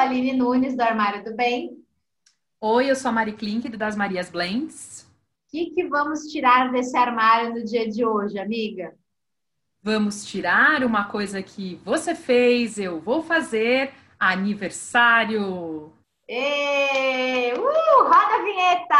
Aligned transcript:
a 0.00 0.04
Aline 0.04 0.32
Nunes, 0.32 0.74
do 0.74 0.80
Armário 0.80 1.22
do 1.22 1.36
Bem. 1.36 1.76
Oi, 2.58 2.90
eu 2.90 2.96
sou 2.96 3.10
a 3.10 3.12
Mari 3.12 3.32
Klink, 3.32 3.68
das 3.68 3.94
Marias 3.94 4.30
Blends. 4.30 5.06
O 5.46 5.50
que, 5.50 5.66
que 5.66 5.86
vamos 5.88 6.20
tirar 6.32 6.72
desse 6.72 6.96
armário 6.96 7.52
no 7.52 7.62
dia 7.62 7.86
de 7.86 8.02
hoje, 8.02 8.38
amiga? 8.38 8.94
Vamos 9.82 10.24
tirar 10.24 10.82
uma 10.84 11.04
coisa 11.04 11.42
que 11.42 11.78
você 11.84 12.14
fez, 12.14 12.78
eu 12.78 12.98
vou 12.98 13.22
fazer, 13.22 13.92
aniversário. 14.18 15.92
Ê, 16.26 17.52
uh, 17.52 18.02
roda 18.02 18.36
a 18.36 18.42
vinheta! 18.42 18.96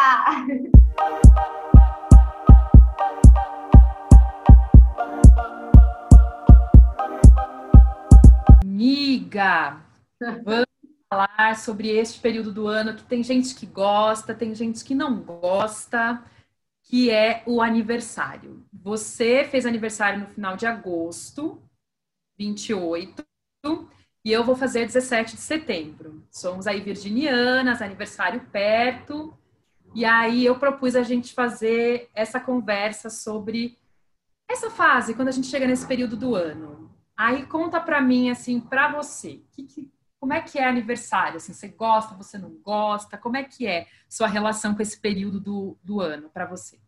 Amiga, 8.63 9.81
vamos 10.45 10.67
falar 11.11 11.57
sobre 11.57 11.89
este 11.89 12.21
período 12.21 12.53
do 12.53 12.69
ano 12.69 12.95
que 12.95 13.03
tem 13.03 13.21
gente 13.21 13.57
que 13.57 13.67
gosta, 13.67 14.33
tem 14.33 14.55
gente 14.55 14.85
que 14.85 14.95
não 14.95 15.21
gosta, 15.21 16.23
que 16.85 17.11
é 17.11 17.43
o 17.47 17.61
aniversário. 17.61 18.65
Você 18.73 19.45
fez 19.45 19.67
aniversário 19.67 20.21
no 20.21 20.29
final 20.29 20.57
de 20.57 20.67
agosto, 20.67 21.61
28, 22.39 23.25
e 24.25 24.31
eu 24.31 24.45
vou 24.45 24.55
fazer 24.55 24.87
17 24.87 25.35
de 25.35 25.43
setembro. 25.43 26.25
Somos 26.31 26.69
aí 26.69 26.81
virginianas, 26.81 27.83
aniversário 27.83 28.41
perto, 28.53 29.37
e 29.93 30.05
aí 30.05 30.47
eu 30.47 30.61
propus 30.61 30.95
a 30.95 31.03
gente 31.03 31.35
fazer 31.35 32.09
essa 32.15 32.39
conversa 32.39 33.11
sobre 33.11 33.77
essa 34.49 34.71
fase, 34.71 35.15
quando 35.15 35.29
a 35.29 35.33
gente 35.33 35.49
chega 35.49 35.67
nesse 35.67 35.87
período 35.87 36.17
do 36.17 36.37
ano. 36.37 36.89
Aí 37.17 37.45
conta 37.47 37.81
para 37.81 38.01
mim, 38.01 38.31
assim, 38.31 38.61
para 38.61 38.93
você, 38.93 39.43
que, 39.51 39.65
que, 39.65 39.91
como 40.21 40.35
é 40.35 40.43
que 40.43 40.59
é 40.59 40.65
aniversário? 40.65 41.39
Assim, 41.39 41.55
você 41.55 41.67
gosta, 41.67 42.15
você 42.15 42.37
não 42.37 42.51
gosta? 42.51 43.17
Como 43.17 43.39
é 43.39 43.43
que 43.43 43.67
é 43.67 43.87
sua 44.07 44.27
relação 44.27 44.75
com 44.75 44.83
esse 44.83 45.01
período 45.01 45.41
do, 45.41 45.79
do 45.83 45.99
ano 46.01 46.29
para 46.29 46.45
você? 46.45 46.79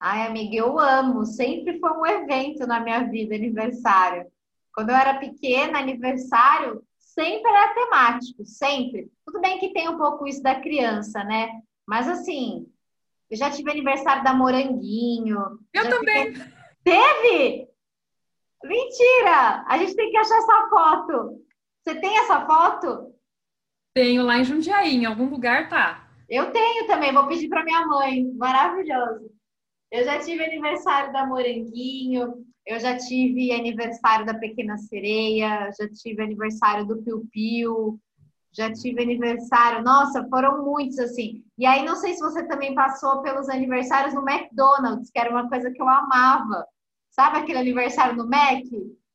Ai, 0.00 0.26
amiga, 0.26 0.56
eu 0.56 0.78
amo. 0.78 1.26
Sempre 1.26 1.78
foi 1.78 1.92
um 1.92 2.06
evento 2.06 2.66
na 2.66 2.80
minha 2.80 3.04
vida, 3.04 3.34
aniversário. 3.34 4.26
Quando 4.74 4.90
eu 4.90 4.96
era 4.96 5.18
pequena, 5.18 5.78
aniversário 5.78 6.82
sempre 6.98 7.48
era 7.50 7.74
temático, 7.74 8.44
sempre. 8.46 9.12
Tudo 9.26 9.40
bem 9.40 9.58
que 9.58 9.72
tem 9.72 9.88
um 9.88 9.98
pouco 9.98 10.26
isso 10.26 10.42
da 10.42 10.60
criança, 10.60 11.22
né? 11.22 11.60
Mas 11.86 12.08
assim, 12.08 12.66
eu 13.30 13.36
já 13.36 13.50
tive 13.50 13.70
aniversário 13.70 14.24
da 14.24 14.32
Moranguinho. 14.32 15.58
Eu 15.72 15.90
também. 15.90 16.32
Tive... 16.32 16.54
Teve? 16.82 17.68
Mentira! 18.64 19.64
A 19.68 19.76
gente 19.78 19.94
tem 19.94 20.10
que 20.10 20.16
achar 20.16 20.38
essa 20.38 20.68
foto. 20.70 21.43
Você 21.84 22.00
tem 22.00 22.18
essa 22.18 22.46
foto? 22.46 23.14
Tenho 23.94 24.22
lá 24.22 24.38
em 24.38 24.44
Jundiaí, 24.44 24.94
em 24.94 25.04
algum 25.04 25.26
lugar 25.26 25.68
tá. 25.68 26.08
Eu 26.28 26.50
tenho 26.50 26.86
também, 26.86 27.12
vou 27.12 27.28
pedir 27.28 27.48
para 27.48 27.62
minha 27.62 27.86
mãe. 27.86 28.24
Maravilhoso. 28.36 29.30
Eu 29.92 30.02
já 30.02 30.18
tive 30.18 30.42
aniversário 30.42 31.12
da 31.12 31.26
Moranguinho, 31.26 32.44
eu 32.66 32.80
já 32.80 32.96
tive 32.96 33.52
aniversário 33.52 34.24
da 34.24 34.32
Pequena 34.32 34.78
Sereia, 34.78 35.70
já 35.78 35.86
tive 35.90 36.22
aniversário 36.22 36.86
do 36.86 37.02
Piu 37.02 37.28
Piu, 37.30 38.00
já 38.50 38.72
tive 38.72 39.02
aniversário. 39.02 39.84
Nossa, 39.84 40.26
foram 40.28 40.64
muitos 40.64 40.98
assim. 40.98 41.44
E 41.58 41.66
aí, 41.66 41.84
não 41.84 41.96
sei 41.96 42.14
se 42.14 42.20
você 42.20 42.48
também 42.48 42.74
passou 42.74 43.20
pelos 43.20 43.48
aniversários 43.50 44.14
no 44.14 44.28
McDonald's, 44.28 45.10
que 45.10 45.18
era 45.18 45.30
uma 45.30 45.48
coisa 45.50 45.70
que 45.70 45.80
eu 45.80 45.88
amava. 45.88 46.66
Sabe 47.10 47.38
aquele 47.38 47.58
aniversário 47.58 48.16
no 48.16 48.26
Mac? 48.26 48.64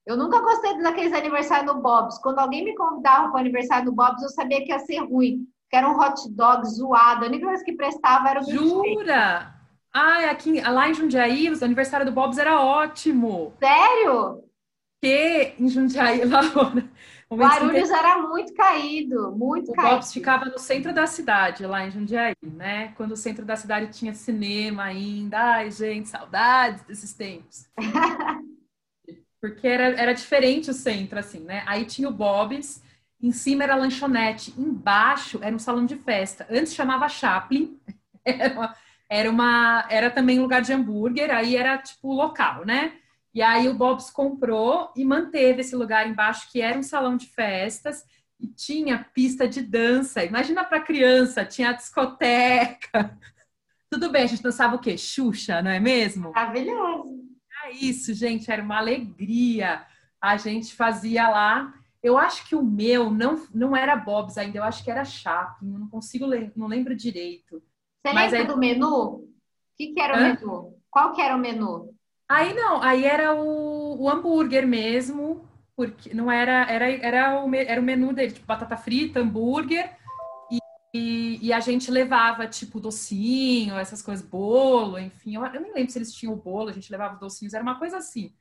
Eu 0.10 0.18
nunca 0.18 0.42
gostei 0.42 0.76
daqueles 0.82 1.14
aniversários 1.14 1.72
no 1.72 1.84
Bob's. 1.84 2.18
Quando 2.18 2.40
alguém 2.40 2.66
me 2.66 2.74
convidava 2.74 3.28
para 3.28 3.38
o 3.38 3.40
aniversário 3.40 3.86
do 3.86 3.92
Bob's, 3.92 4.24
eu 4.24 4.30
sabia 4.30 4.66
que 4.66 4.72
ia 4.72 4.80
ser 4.80 5.02
ruim. 5.02 5.47
Que 5.70 5.78
era 5.78 5.88
um 5.88 6.00
hot 6.00 6.28
dog 6.31 6.66
zoado. 6.68 7.25
A 7.25 7.28
única 7.28 7.46
coisa 7.46 7.64
que 7.64 7.74
prestava 7.74 8.28
era 8.28 8.42
o 8.42 8.44
Jura? 8.44 9.53
Ai, 9.94 10.28
aqui, 10.28 10.59
lá 10.62 10.90
em 10.90 10.96
Jundiaí, 10.96 11.48
o 11.52 11.64
aniversário 11.64 12.08
do 12.08 12.12
Bob's 12.12 12.40
era 12.40 12.59
ótimo. 12.59 13.53
Sério? 13.59 14.44
Que 15.00 15.53
em 15.59 15.69
Jundiaí, 15.69 16.25
lá 16.25 16.42
fora. 16.42 16.90
Guarulhos 17.31 17.92
era 17.92 18.18
muito 18.18 18.52
caído, 18.56 19.31
muito 19.31 19.72
o 19.72 19.75
caído. 19.75 19.90
O 19.90 19.96
Bob's 19.98 20.12
ficava 20.12 20.46
no 20.46 20.58
centro 20.58 20.92
da 20.92 21.06
cidade, 21.06 21.68
lá 21.68 21.86
em 21.86 21.92
Jundiaí, 21.92 22.34
né? 22.42 22.94
Quando 22.98 23.12
o 23.12 23.16
centro 23.16 23.46
da 23.46 23.56
cidade 23.56 23.94
tinha 23.94 24.16
cinema 24.16 24.86
ainda. 24.86 25.38
Ai, 25.38 25.69
gente, 25.69 26.09
saudades 26.09 26.81
desses 26.81 27.14
tempos. 27.14 27.69
Porque 29.41 29.67
era, 29.67 29.89
era 30.00 30.13
diferente 30.13 30.69
o 30.69 30.73
centro, 30.73 31.17
assim, 31.19 31.39
né? 31.39 31.63
Aí 31.66 31.85
tinha 31.85 32.09
o 32.09 32.13
Bob's, 32.13 32.83
em 33.22 33.31
cima 33.31 33.63
era 33.63 33.75
lanchonete, 33.75 34.53
embaixo 34.57 35.39
era 35.41 35.55
um 35.55 35.59
salão 35.59 35.85
de 35.85 35.95
festa. 35.97 36.47
Antes 36.50 36.73
chamava 36.73 37.07
Chaplin, 37.09 37.79
era, 38.23 38.53
uma, 38.53 38.75
era, 39.09 39.29
uma, 39.29 39.85
era 39.89 40.09
também 40.09 40.39
um 40.39 40.44
lugar 40.44 40.61
de 40.61 40.73
hambúrguer, 40.73 41.31
aí 41.31 41.55
era 41.55 41.77
tipo 41.77 42.13
local, 42.13 42.66
né? 42.66 42.94
E 43.33 43.41
aí 43.41 43.67
o 43.69 43.73
Bob's 43.73 44.09
comprou 44.09 44.91
e 44.95 45.05
manteve 45.05 45.61
esse 45.61 45.75
lugar 45.75 46.07
embaixo, 46.07 46.51
que 46.51 46.61
era 46.61 46.77
um 46.77 46.83
salão 46.83 47.16
de 47.16 47.27
festas, 47.27 48.03
e 48.39 48.47
tinha 48.47 49.06
pista 49.13 49.47
de 49.47 49.61
dança. 49.61 50.23
Imagina 50.23 50.63
para 50.63 50.79
criança, 50.79 51.45
tinha 51.45 51.73
discoteca. 51.73 53.17
Tudo 53.89 54.09
bem, 54.09 54.23
a 54.23 54.27
gente 54.27 54.44
dançava 54.44 54.75
o 54.75 54.79
quê? 54.79 54.97
Xuxa, 54.97 55.61
não 55.61 55.71
é 55.71 55.79
mesmo? 55.79 56.31
Maravilhoso. 56.31 57.09
Isso, 57.72 58.13
gente, 58.13 58.52
era 58.52 58.62
uma 58.62 58.78
alegria. 58.78 59.85
A 60.22 60.38
gente 60.38 60.74
fazia 60.74 61.30
lá. 61.30 61.74
Eu 62.02 62.18
acho 62.18 62.47
que 62.47 62.56
o 62.56 62.63
meu 62.63 63.12
não, 63.12 63.46
não 63.53 63.75
era 63.75 63.96
Bob's 63.96 64.38
ainda, 64.38 64.57
eu 64.57 64.63
acho 64.63 64.84
que 64.84 64.91
era 64.91 65.03
Chaplin, 65.03 65.74
eu 65.74 65.80
não 65.80 65.90
consigo, 65.90 66.25
não 66.56 66.68
lembro 66.68 66.96
direito. 66.96 67.62
Você 68.02 68.13
Mas 68.13 68.31
lembra 68.31 68.40
aí... 68.40 68.47
do 68.47 68.57
menu? 68.57 69.06
O 69.16 69.30
que, 69.78 69.88
que 69.94 70.00
era 70.00 70.18
Hã? 70.18 70.19
o 70.19 70.35
menu? 70.35 70.78
Qual 70.90 71.13
que 71.13 71.22
era 71.22 71.35
o 71.35 71.40
menu? 71.40 71.94
Aí 72.28 72.53
não, 72.53 72.81
aí 72.81 73.06
era 73.06 73.35
o, 73.35 74.01
o 74.01 74.09
hambúrguer 74.09 74.66
mesmo, 74.66 75.46
porque 75.75 76.13
não 76.13 76.31
era, 76.31 76.69
era, 76.69 76.90
era, 76.90 77.44
o, 77.44 77.53
era 77.56 77.81
o 77.81 77.84
menu 77.84 78.13
dele, 78.13 78.31
tipo 78.31 78.46
batata 78.46 78.78
frita, 78.78 79.19
hambúrguer, 79.19 79.97
e, 80.94 81.39
e, 81.41 81.53
a 81.53 81.59
gente 81.59 81.91
levava, 81.91 82.47
tipo, 82.47 82.79
docinho, 82.79 83.77
essas 83.77 84.01
coisas, 84.01 84.25
bolo, 84.25 84.97
enfim. 84.97 85.35
Eu, 85.35 85.45
eu 85.45 85.61
nem 85.61 85.73
lembro 85.73 85.91
se 85.91 86.00
eles 86.00 86.13
tinham 86.13 86.33
o 86.33 86.38
bolo, 86.38 86.69
a 86.69 86.73
gente 86.73 86.91
levava 86.91 87.17
docinhos, 87.17 87.53
era 87.53 87.63
uma 87.63 87.77
coisa 87.77 87.97
assim. 87.97 88.33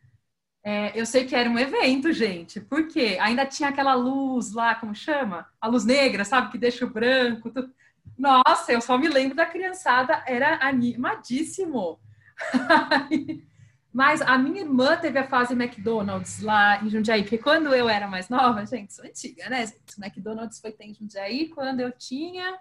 É, 0.62 0.98
eu 0.98 1.06
sei 1.06 1.26
que 1.26 1.34
era 1.36 1.48
um 1.48 1.59
evento, 1.59 2.12
gente, 2.12 2.60
porque 2.60 3.19
ainda 3.20 3.47
tinha 3.47 3.69
aquela 3.70 3.94
luz 3.94 4.53
lá, 4.53 4.75
como 4.75 4.94
chama? 4.94 5.47
A 5.60 5.69
luz 5.69 5.84
negra, 5.84 6.25
sabe? 6.25 6.50
Que 6.53 6.59
deixa 6.59 6.84
o 6.86 6.91
branco. 6.91 7.50
Tudo. 7.50 7.72
Nossa, 8.19 8.72
eu 8.72 8.80
só 8.80 8.98
me 8.98 9.09
lembro 9.09 9.36
da 9.36 9.47
criançada, 9.47 10.22
era 10.26 10.59
animadíssimo. 10.66 12.00
Mas 13.98 14.22
a 14.22 14.38
minha 14.38 14.60
irmã 14.60 14.97
teve 14.97 15.19
a 15.19 15.26
fase 15.26 15.54
McDonald's 15.54 16.41
lá 16.41 16.81
em 16.84 16.88
Jundiaí, 16.88 17.22
porque 17.22 17.36
quando 17.36 17.75
eu 17.75 17.88
era 17.88 18.06
mais 18.06 18.28
nova, 18.28 18.64
gente, 18.64 18.94
sou 18.94 19.04
antiga, 19.04 19.50
né? 19.50 19.64
O 19.64 20.00
McDonald's 20.00 20.60
foi 20.60 20.70
ter 20.70 20.84
em 20.84 20.94
Jundiaí 20.94 21.48
quando 21.48 21.81
eu 21.81 21.91
tinha 21.91 22.56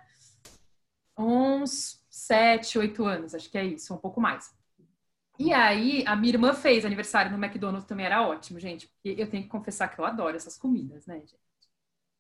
uns 1.16 2.04
7, 2.10 2.80
8 2.80 3.06
anos, 3.06 3.36
acho 3.36 3.52
que 3.52 3.58
é 3.60 3.64
isso, 3.64 3.94
um 3.94 4.00
pouco 4.00 4.20
mais. 4.20 4.52
E 5.38 5.54
aí, 5.54 6.04
a 6.08 6.16
minha 6.16 6.34
irmã 6.34 6.56
fez 6.56 6.84
aniversário 6.84 7.32
no 7.32 7.38
McDonald's, 7.38 7.88
também 7.88 8.08
era 8.08 8.28
ótimo, 8.28 8.60
gente, 8.60 8.88
porque 8.88 9.22
eu 9.22 9.30
tenho 9.30 9.44
que 9.44 9.50
confessar 9.50 9.90
que 9.90 10.00
eu 10.00 10.06
adoro 10.06 10.36
essas 10.36 10.58
comidas, 10.58 11.06
né, 11.06 11.20
gente? 11.20 11.36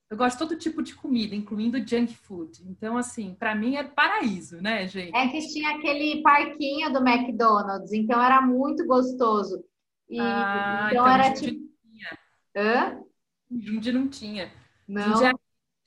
Eu 0.10 0.16
gosto 0.16 0.38
de 0.38 0.40
todo 0.40 0.58
tipo 0.58 0.82
de 0.82 0.96
comida, 0.96 1.36
incluindo 1.36 1.86
junk 1.86 2.16
food. 2.16 2.64
Então, 2.66 2.98
assim, 2.98 3.36
para 3.38 3.54
mim 3.54 3.76
é 3.76 3.84
paraíso, 3.84 4.62
né, 4.62 4.88
gente? 4.88 5.16
É 5.16 5.28
que 5.28 5.40
tinha 5.52 5.72
aquele 5.72 6.22
parquinho 6.22 6.92
do 6.94 7.06
McDonald's, 7.06 7.92
então 7.92 8.22
era 8.22 8.42
muito 8.42 8.86
gostoso. 8.88 9.64
E, 10.10 10.18
ah, 10.20 10.88
então, 10.92 11.04
então 11.04 11.14
era 11.14 11.34
tipo. 11.34 11.60
Tinha. 11.82 12.18
Hã? 12.56 13.02
Jundia 13.52 13.92
não 13.92 14.08
tinha. 14.08 14.52
Não. 14.88 15.14
Jundia 15.14 15.34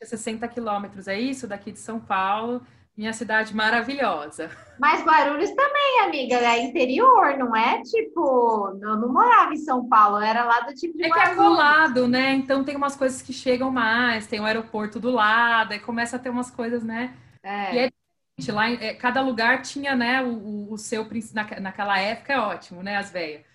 é 0.03 0.05
60 0.05 0.47
quilômetros, 0.49 1.09
é 1.09 1.19
isso? 1.19 1.49
Daqui 1.49 1.73
de 1.73 1.79
São 1.79 1.99
Paulo. 1.99 2.61
Minha 3.00 3.14
cidade 3.14 3.56
maravilhosa. 3.56 4.50
Mas 4.79 5.02
Guarulhos 5.02 5.50
também, 5.52 6.00
amiga, 6.05 6.37
é 6.37 6.61
interior, 6.61 7.35
não 7.38 7.56
é? 7.56 7.81
Tipo, 7.82 8.79
eu 8.79 8.99
não 8.99 9.11
morava 9.11 9.55
em 9.55 9.56
São 9.56 9.88
Paulo, 9.88 10.19
era 10.19 10.44
lá 10.44 10.61
do 10.61 10.75
tipo 10.75 10.99
de 10.99 11.05
É 11.05 11.08
Guarulhos. 11.08 11.25
que 11.25 11.32
é 11.32 11.35
colado, 11.35 12.06
né? 12.06 12.35
Então 12.35 12.62
tem 12.62 12.76
umas 12.76 12.94
coisas 12.94 13.23
que 13.23 13.32
chegam 13.32 13.70
mais, 13.70 14.26
tem 14.26 14.38
o 14.38 14.44
aeroporto 14.44 15.00
do 15.00 15.11
lado, 15.11 15.73
aí 15.73 15.81
começa 15.81 16.17
a 16.17 16.19
ter 16.19 16.29
umas 16.29 16.50
coisas, 16.50 16.85
né? 16.85 17.17
É. 17.43 17.75
E 17.75 17.79
é 17.79 17.91
diferente, 18.38 18.52
lá 18.52 18.70
é, 18.70 18.94
cada 18.94 19.23
lugar 19.23 19.62
tinha, 19.62 19.97
né, 19.97 20.23
o, 20.23 20.70
o 20.70 20.76
seu, 20.76 21.08
na, 21.32 21.61
naquela 21.61 21.99
época 21.99 22.35
é 22.35 22.38
ótimo, 22.38 22.82
né, 22.82 22.99
as 22.99 23.11
velhas. 23.11 23.47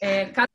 É, 0.00 0.24
cada 0.30 0.48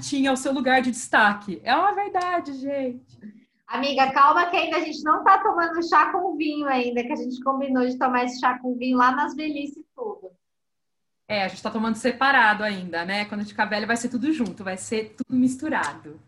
tinha 0.00 0.32
o 0.32 0.36
seu 0.36 0.52
lugar 0.52 0.80
de 0.80 0.90
destaque. 0.90 1.60
É 1.62 1.76
uma 1.76 1.94
verdade, 1.94 2.54
gente. 2.54 3.41
Amiga, 3.72 4.12
calma 4.12 4.50
que 4.50 4.56
ainda 4.56 4.76
a 4.76 4.80
gente 4.80 5.02
não 5.02 5.24
tá 5.24 5.38
tomando 5.38 5.82
chá 5.88 6.12
com 6.12 6.36
vinho 6.36 6.68
ainda, 6.68 7.02
que 7.02 7.10
a 7.10 7.16
gente 7.16 7.42
combinou 7.42 7.86
de 7.86 7.98
tomar 7.98 8.24
esse 8.24 8.38
chá 8.38 8.58
com 8.58 8.76
vinho 8.76 8.98
lá 8.98 9.12
nas 9.12 9.34
velhices 9.34 9.82
tudo. 9.96 10.30
É, 11.26 11.44
a 11.44 11.48
gente 11.48 11.62
tá 11.62 11.70
tomando 11.70 11.94
separado 11.94 12.62
ainda, 12.62 13.06
né? 13.06 13.24
Quando 13.24 13.40
a 13.40 13.42
gente 13.44 13.52
ficar 13.52 13.64
velho 13.64 13.86
vai 13.86 13.96
ser 13.96 14.10
tudo 14.10 14.30
junto, 14.30 14.62
vai 14.62 14.76
ser 14.76 15.14
tudo 15.16 15.34
misturado. 15.34 16.20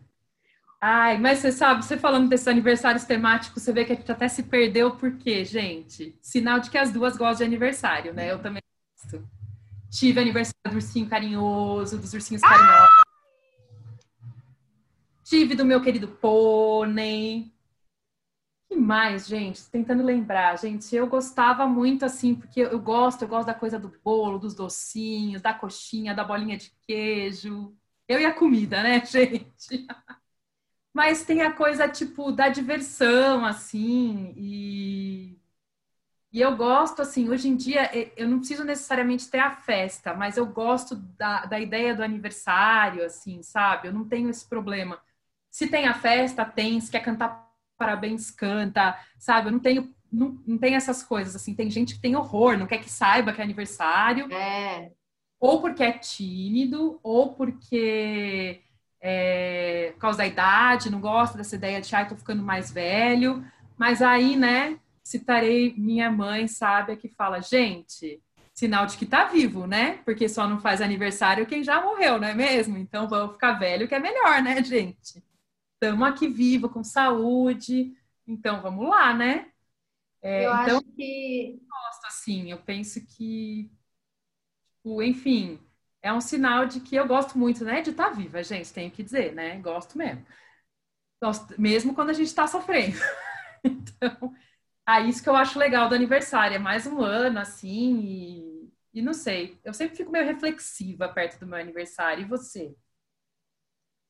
Ai, 0.81 1.19
mas 1.19 1.37
você 1.37 1.51
sabe, 1.51 1.85
você 1.85 1.99
falando 1.99 2.27
desses 2.27 2.47
aniversários 2.47 3.03
temáticos, 3.03 3.61
você 3.61 3.71
vê 3.71 3.85
que 3.85 3.93
a 3.93 3.95
gente 3.95 4.11
até 4.11 4.27
se 4.27 4.41
perdeu, 4.41 4.95
por 4.95 5.15
quê, 5.15 5.45
gente? 5.45 6.17
Sinal 6.23 6.59
de 6.59 6.71
que 6.71 6.79
as 6.79 6.91
duas 6.91 7.15
gostam 7.15 7.45
de 7.47 7.53
aniversário, 7.53 8.11
né? 8.11 8.31
Eu 8.31 8.39
também 8.39 8.63
gosto. 8.97 9.23
Tive 9.91 10.19
aniversário 10.19 10.57
do 10.67 10.75
ursinho 10.75 11.07
carinhoso, 11.07 11.99
dos 11.99 12.11
ursinhos 12.11 12.41
carinhosos. 12.41 12.94
Tive 15.25 15.55
do 15.55 15.65
meu 15.65 15.81
querido 15.81 16.07
pônei. 16.07 17.51
que 18.69 18.75
mais, 18.75 19.27
gente? 19.27 19.69
Tentando 19.69 20.03
lembrar, 20.03 20.57
gente, 20.57 20.95
eu 20.95 21.07
gostava 21.07 21.67
muito 21.67 22.03
assim, 22.05 22.35
porque 22.35 22.61
eu 22.61 22.79
gosto, 22.79 23.21
eu 23.23 23.27
gosto 23.27 23.47
da 23.47 23.53
coisa 23.53 23.79
do 23.79 23.89
bolo, 24.03 24.39
dos 24.39 24.55
docinhos, 24.55 25.41
da 25.41 25.53
coxinha, 25.53 26.13
da 26.15 26.23
bolinha 26.23 26.57
de 26.57 26.71
queijo. 26.87 27.75
Eu 28.07 28.19
e 28.19 28.25
a 28.25 28.33
comida, 28.33 28.81
né, 28.83 29.03
gente? 29.05 29.85
Mas 30.93 31.25
tem 31.25 31.41
a 31.41 31.51
coisa, 31.51 31.87
tipo, 31.89 32.31
da 32.31 32.47
diversão, 32.49 33.45
assim, 33.45 34.33
e, 34.37 35.37
e 36.31 36.41
eu 36.41 36.55
gosto, 36.57 37.01
assim, 37.01 37.29
hoje 37.29 37.49
em 37.49 37.55
dia, 37.57 37.89
eu 38.17 38.27
não 38.29 38.39
preciso 38.39 38.63
necessariamente 38.65 39.29
ter 39.29 39.39
a 39.39 39.51
festa, 39.51 40.13
mas 40.15 40.37
eu 40.37 40.45
gosto 40.47 40.95
da, 40.95 41.45
da 41.45 41.59
ideia 41.59 41.95
do 41.95 42.03
aniversário, 42.03 43.05
assim, 43.05 43.43
sabe? 43.43 43.87
Eu 43.89 43.93
não 43.93 44.07
tenho 44.07 44.29
esse 44.29 44.47
problema. 44.47 45.01
Se 45.55 45.67
tem 45.67 45.87
a 45.87 45.93
festa, 45.93 46.43
tem, 46.43 46.81
se 46.81 46.91
quer 46.91 46.99
cantar 46.99 47.49
parabéns, 47.77 48.29
canta, 48.29 48.99
sabe? 49.17 49.47
Eu 49.47 49.53
não 49.53 49.59
tenho 49.59 49.95
não, 50.11 50.37
não 50.45 50.57
tem 50.57 50.75
essas 50.75 51.01
coisas, 51.01 51.33
assim, 51.33 51.55
tem 51.55 51.69
gente 51.69 51.95
que 51.95 52.01
tem 52.01 52.13
horror, 52.13 52.57
não 52.57 52.67
quer 52.67 52.79
que 52.79 52.91
saiba 52.91 53.31
que 53.31 53.39
é 53.39 53.43
aniversário. 53.45 54.29
É. 54.33 54.91
Ou 55.39 55.61
porque 55.61 55.81
é 55.81 55.93
tímido, 55.93 56.99
ou 57.01 57.35
porque 57.35 58.63
é, 58.99 59.91
por 59.93 59.99
causa 60.01 60.17
da 60.17 60.27
idade, 60.27 60.89
não 60.89 60.99
gosta 60.99 61.37
dessa 61.37 61.55
ideia 61.55 61.79
de, 61.79 61.95
ai, 61.95 62.05
tô 62.05 62.17
ficando 62.17 62.43
mais 62.43 62.69
velho. 62.69 63.41
Mas 63.77 64.01
aí, 64.01 64.35
né, 64.35 64.77
citarei 65.01 65.73
minha 65.77 66.11
mãe 66.11 66.49
sábia 66.49 66.97
que 66.97 67.07
fala, 67.07 67.39
gente, 67.39 68.21
sinal 68.53 68.85
de 68.85 68.97
que 68.97 69.05
tá 69.05 69.23
vivo, 69.23 69.65
né? 69.65 69.99
Porque 70.03 70.27
só 70.27 70.49
não 70.49 70.59
faz 70.59 70.81
aniversário 70.81 71.45
quem 71.45 71.63
já 71.63 71.81
morreu, 71.81 72.19
não 72.19 72.27
é 72.27 72.33
mesmo? 72.33 72.77
Então 72.77 73.07
vamos 73.07 73.35
ficar 73.35 73.53
velho 73.53 73.87
que 73.87 73.95
é 73.95 73.99
melhor, 74.01 74.41
né, 74.41 74.61
gente? 74.61 75.23
Estamos 75.75 76.07
aqui 76.07 76.27
vivo, 76.27 76.69
com 76.69 76.83
saúde, 76.83 77.93
então 78.25 78.61
vamos 78.61 78.87
lá, 78.87 79.13
né? 79.13 79.51
É, 80.21 80.45
eu 80.45 80.53
então, 80.53 80.77
acho 80.77 80.85
que. 80.95 81.61
Gosto, 81.69 82.05
assim, 82.07 82.49
eu 82.49 82.57
penso 82.57 83.05
que, 83.05 83.69
tipo, 84.77 85.01
enfim, 85.03 85.59
é 86.01 86.11
um 86.13 86.21
sinal 86.21 86.65
de 86.65 86.79
que 86.79 86.95
eu 86.95 87.07
gosto 87.07 87.37
muito, 87.37 87.63
né, 87.63 87.81
de 87.81 87.91
estar 87.91 88.05
tá 88.05 88.09
viva, 88.11 88.41
gente, 88.41 88.73
tenho 88.73 88.89
que 88.89 89.03
dizer, 89.03 89.33
né? 89.33 89.59
Gosto 89.59 89.97
mesmo. 89.97 90.25
Gosto, 91.21 91.59
mesmo 91.59 91.93
quando 91.93 92.09
a 92.11 92.13
gente 92.13 92.27
está 92.27 92.47
sofrendo. 92.47 92.97
então, 93.63 94.33
é 94.87 95.01
isso 95.01 95.21
que 95.21 95.29
eu 95.29 95.35
acho 95.35 95.59
legal 95.59 95.89
do 95.89 95.95
aniversário, 95.95 96.55
é 96.55 96.59
mais 96.59 96.87
um 96.87 97.01
ano, 97.01 97.39
assim, 97.39 97.99
e, 97.99 98.73
e 98.93 99.01
não 99.01 99.13
sei, 99.13 99.59
eu 99.63 99.73
sempre 99.73 99.97
fico 99.97 100.11
meio 100.11 100.25
reflexiva 100.25 101.09
perto 101.09 101.39
do 101.39 101.47
meu 101.47 101.59
aniversário, 101.59 102.23
e 102.23 102.27
você? 102.27 102.75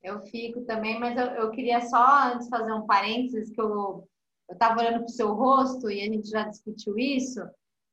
Eu 0.06 0.22
fico 0.28 0.62
também, 0.62 1.00
mas 1.00 1.18
eu, 1.18 1.26
eu 1.26 1.50
queria 1.50 1.82
só 1.82 2.32
antes 2.32 2.48
fazer 2.48 2.72
um 2.72 2.86
parênteses, 2.86 3.50
que 3.50 3.60
eu 3.60 4.08
estava 4.52 4.80
olhando 4.80 5.00
para 5.00 5.06
o 5.06 5.10
seu 5.10 5.34
rosto 5.34 5.90
e 5.90 6.00
a 6.00 6.06
gente 6.06 6.30
já 6.30 6.44
discutiu 6.44 6.96
isso, 6.96 7.42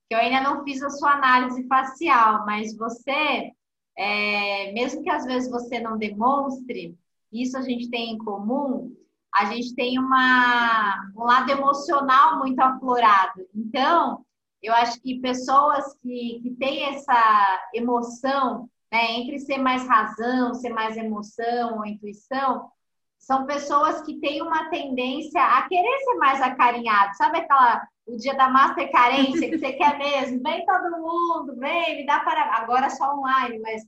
que 0.07 0.15
eu 0.15 0.19
ainda 0.19 0.43
não 0.43 0.63
fiz 0.63 0.83
a 0.83 0.91
sua 0.91 1.13
análise 1.13 1.67
facial, 1.67 2.45
mas 2.45 2.77
você 2.77 3.51
é, 3.97 4.73
mesmo 4.73 5.03
que 5.03 5.09
às 5.09 5.25
vezes 5.25 5.51
você 5.51 5.81
não 5.81 5.97
demonstre, 5.97 6.95
isso 7.33 7.57
a 7.57 7.63
gente 7.63 7.89
tem 7.89 8.13
em 8.13 8.19
comum, 8.19 8.95
a 9.35 9.47
gente 9.47 9.75
tem 9.75 9.99
uma, 9.99 11.11
um 11.17 11.25
lado 11.25 11.51
emocional 11.51 12.39
muito 12.39 12.61
aflorado. 12.61 13.47
Então, 13.55 14.23
eu 14.63 14.75
acho 14.75 15.01
que 15.01 15.19
pessoas 15.19 15.95
que, 16.03 16.41
que 16.43 16.51
têm 16.59 16.95
essa 16.95 17.71
emoção, 17.73 18.69
né, 18.93 19.13
entre 19.13 19.39
ser 19.39 19.57
mais 19.57 19.89
razão, 19.89 20.53
ser 20.53 20.69
mais 20.69 20.99
emoção 20.99 21.79
ou 21.79 21.87
intuição, 21.87 22.71
são 23.19 23.47
pessoas 23.47 24.03
que 24.03 24.21
têm 24.21 24.43
uma 24.43 24.69
tendência 24.69 25.41
a 25.41 25.67
querer 25.67 25.99
ser 26.01 26.15
mais 26.17 26.43
acarinhado. 26.43 27.17
Sabe 27.17 27.39
aquela 27.39 27.83
o 28.05 28.17
dia 28.17 28.35
da 28.35 28.51
master 28.51 28.91
carência 28.91 29.49
que 29.49 29.59
você 29.59 29.73
quer 29.79 29.97
mesmo? 29.97 30.43
Vem 30.43 30.67
todo 30.67 31.01
mundo, 31.01 31.57
vem, 31.57 31.99
me 31.99 32.07
dá 32.07 32.21
para 32.21 32.57
agora 32.57 32.91
só 32.91 33.17
online, 33.17 33.61
mas 33.61 33.83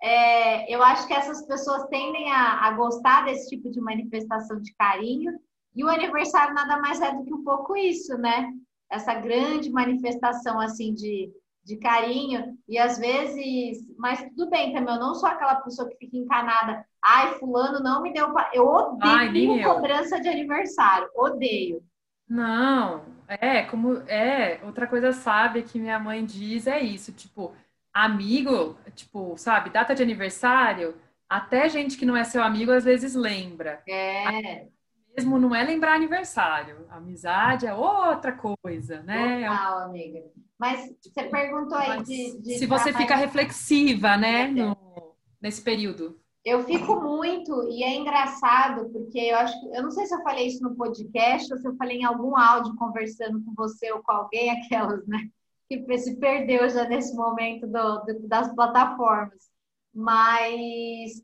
é, 0.00 0.72
eu 0.72 0.82
acho 0.82 1.06
que 1.06 1.12
essas 1.12 1.44
pessoas 1.46 1.84
tendem 1.88 2.30
a, 2.30 2.66
a 2.66 2.70
gostar 2.70 3.24
desse 3.24 3.50
tipo 3.50 3.70
de 3.70 3.80
manifestação 3.80 4.60
de 4.60 4.72
carinho. 4.74 5.38
E 5.74 5.84
o 5.84 5.88
aniversário 5.88 6.54
nada 6.54 6.80
mais 6.80 7.00
é 7.02 7.12
do 7.12 7.24
que 7.24 7.34
um 7.34 7.44
pouco 7.44 7.76
isso, 7.76 8.16
né? 8.16 8.50
Essa 8.90 9.14
grande 9.14 9.68
manifestação 9.68 10.60
assim 10.60 10.94
de 10.94 11.30
de 11.66 11.76
carinho, 11.78 12.56
e 12.68 12.78
às 12.78 12.96
vezes, 12.96 13.84
mas 13.98 14.22
tudo 14.36 14.48
bem 14.48 14.72
também, 14.72 14.94
eu 14.94 15.00
não 15.00 15.16
sou 15.16 15.28
aquela 15.28 15.56
pessoa 15.56 15.88
que 15.88 15.96
fica 15.96 16.16
encanada, 16.16 16.86
ai, 17.04 17.34
fulano 17.40 17.80
não 17.80 18.00
me 18.00 18.12
deu, 18.12 18.32
eu 18.54 18.68
odeio 18.68 19.54
ai, 19.54 19.62
cobrança 19.64 20.20
de 20.20 20.28
aniversário, 20.28 21.08
odeio. 21.12 21.82
Não, 22.28 23.04
é, 23.26 23.64
como, 23.64 23.96
é, 24.08 24.60
outra 24.62 24.86
coisa 24.86 25.12
sabe 25.12 25.64
que 25.64 25.80
minha 25.80 25.98
mãe 25.98 26.24
diz 26.24 26.68
é 26.68 26.80
isso, 26.80 27.12
tipo, 27.12 27.52
amigo, 27.92 28.78
tipo, 28.94 29.36
sabe, 29.36 29.70
data 29.70 29.92
de 29.92 30.04
aniversário, 30.04 30.94
até 31.28 31.68
gente 31.68 31.98
que 31.98 32.06
não 32.06 32.16
é 32.16 32.22
seu 32.22 32.44
amigo 32.44 32.70
às 32.70 32.84
vezes 32.84 33.16
lembra. 33.16 33.82
É 33.88 34.68
mesmo 35.16 35.38
não 35.38 35.54
é 35.54 35.64
lembrar 35.64 35.94
aniversário. 35.94 36.86
Amizade 36.90 37.66
é 37.66 37.74
outra 37.74 38.32
coisa, 38.32 39.02
né? 39.02 39.48
Total, 39.48 39.78
amiga. 39.78 40.22
Mas 40.58 40.94
você 41.02 41.24
perguntou 41.24 41.76
aí 41.76 42.02
de, 42.02 42.40
de 42.40 42.58
se 42.58 42.66
você 42.66 42.92
fica 42.92 43.16
reflexiva, 43.16 44.16
né, 44.16 44.46
no, 44.48 45.14
nesse 45.40 45.62
período. 45.62 46.20
Eu 46.44 46.62
fico 46.64 47.00
muito 47.00 47.68
e 47.68 47.82
é 47.82 47.94
engraçado 47.96 48.88
porque 48.90 49.18
eu 49.18 49.36
acho 49.36 49.60
que 49.60 49.76
eu 49.76 49.82
não 49.82 49.90
sei 49.90 50.06
se 50.06 50.14
eu 50.14 50.22
falei 50.22 50.46
isso 50.46 50.62
no 50.62 50.76
podcast 50.76 51.52
ou 51.52 51.58
se 51.58 51.66
eu 51.66 51.76
falei 51.76 51.98
em 51.98 52.04
algum 52.04 52.36
áudio 52.36 52.76
conversando 52.76 53.42
com 53.44 53.52
você 53.54 53.90
ou 53.90 54.00
com 54.00 54.12
alguém 54.12 54.50
aquelas, 54.50 55.04
né? 55.08 55.28
Que 55.68 55.98
se 55.98 56.16
perdeu 56.16 56.68
já 56.70 56.88
nesse 56.88 57.16
momento 57.16 57.66
do, 57.66 57.98
do, 58.04 58.28
das 58.28 58.54
plataformas. 58.54 59.50
Mas 59.92 61.20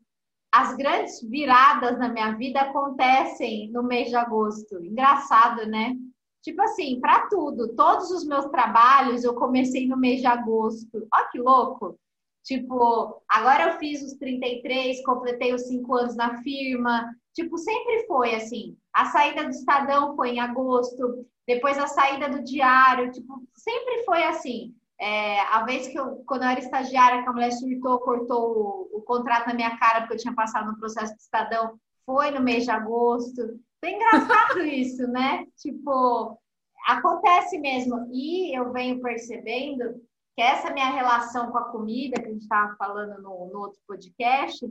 as 0.53 0.75
grandes 0.75 1.19
viradas 1.23 1.97
na 1.97 2.09
minha 2.09 2.31
vida 2.33 2.61
acontecem 2.61 3.71
no 3.71 3.81
mês 3.81 4.09
de 4.09 4.15
agosto. 4.15 4.79
Engraçado, 4.85 5.65
né? 5.65 5.95
Tipo 6.43 6.61
assim, 6.61 6.99
para 6.99 7.27
tudo, 7.27 7.75
todos 7.75 8.11
os 8.11 8.23
meus 8.23 8.45
trabalhos 8.45 9.23
eu 9.23 9.33
comecei 9.33 9.87
no 9.87 9.97
mês 9.97 10.21
de 10.21 10.27
agosto. 10.27 11.07
Olha 11.11 11.27
que 11.31 11.39
louco! 11.39 11.97
Tipo, 12.43 13.23
agora 13.27 13.71
eu 13.71 13.79
fiz 13.79 14.03
os 14.03 14.13
33, 14.13 15.03
completei 15.03 15.55
os 15.55 15.63
5 15.63 15.95
anos 15.95 16.15
na 16.15 16.37
firma. 16.43 17.11
Tipo, 17.33 17.57
sempre 17.57 18.05
foi 18.05 18.35
assim. 18.35 18.77
A 18.93 19.05
saída 19.05 19.45
do 19.45 19.49
Estadão 19.49 20.15
foi 20.15 20.31
em 20.31 20.39
agosto, 20.39 21.25
depois 21.47 21.79
a 21.79 21.87
saída 21.87 22.29
do 22.29 22.43
diário, 22.43 23.11
tipo, 23.11 23.41
sempre 23.55 24.03
foi 24.03 24.21
assim. 24.25 24.75
É, 24.99 25.41
a 25.41 25.63
vez 25.63 25.87
que 25.87 25.99
eu, 25.99 26.23
quando 26.25 26.43
eu 26.43 26.49
era 26.49 26.59
estagiária, 26.59 27.23
que 27.23 27.29
a 27.29 27.33
mulher 27.33 27.51
surtou, 27.51 27.99
cortou 27.99 28.89
o, 28.93 28.97
o, 28.97 29.01
contrato 29.01 29.47
na 29.47 29.53
minha 29.53 29.77
cara 29.77 30.01
porque 30.01 30.13
eu 30.13 30.19
tinha 30.19 30.33
passado 30.33 30.71
no 30.71 30.77
processo 30.77 31.13
de 31.15 31.21
Estadão, 31.21 31.77
foi 32.05 32.31
no 32.31 32.41
mês 32.41 32.63
de 32.63 32.71
agosto. 32.71 33.59
É 33.81 33.91
engraçado 33.91 34.59
isso, 34.63 35.05
né? 35.07 35.45
Tipo, 35.57 36.39
acontece 36.85 37.57
mesmo. 37.57 38.07
E 38.11 38.57
eu 38.57 38.71
venho 38.71 39.01
percebendo 39.01 40.01
que 40.35 40.41
essa 40.41 40.71
minha 40.71 40.89
relação 40.89 41.51
com 41.51 41.57
a 41.57 41.69
comida, 41.69 42.19
que 42.19 42.27
a 42.27 42.31
gente 42.31 42.43
estava 42.43 42.75
falando 42.75 43.21
no, 43.21 43.49
no, 43.51 43.59
outro 43.59 43.79
podcast, 43.87 44.65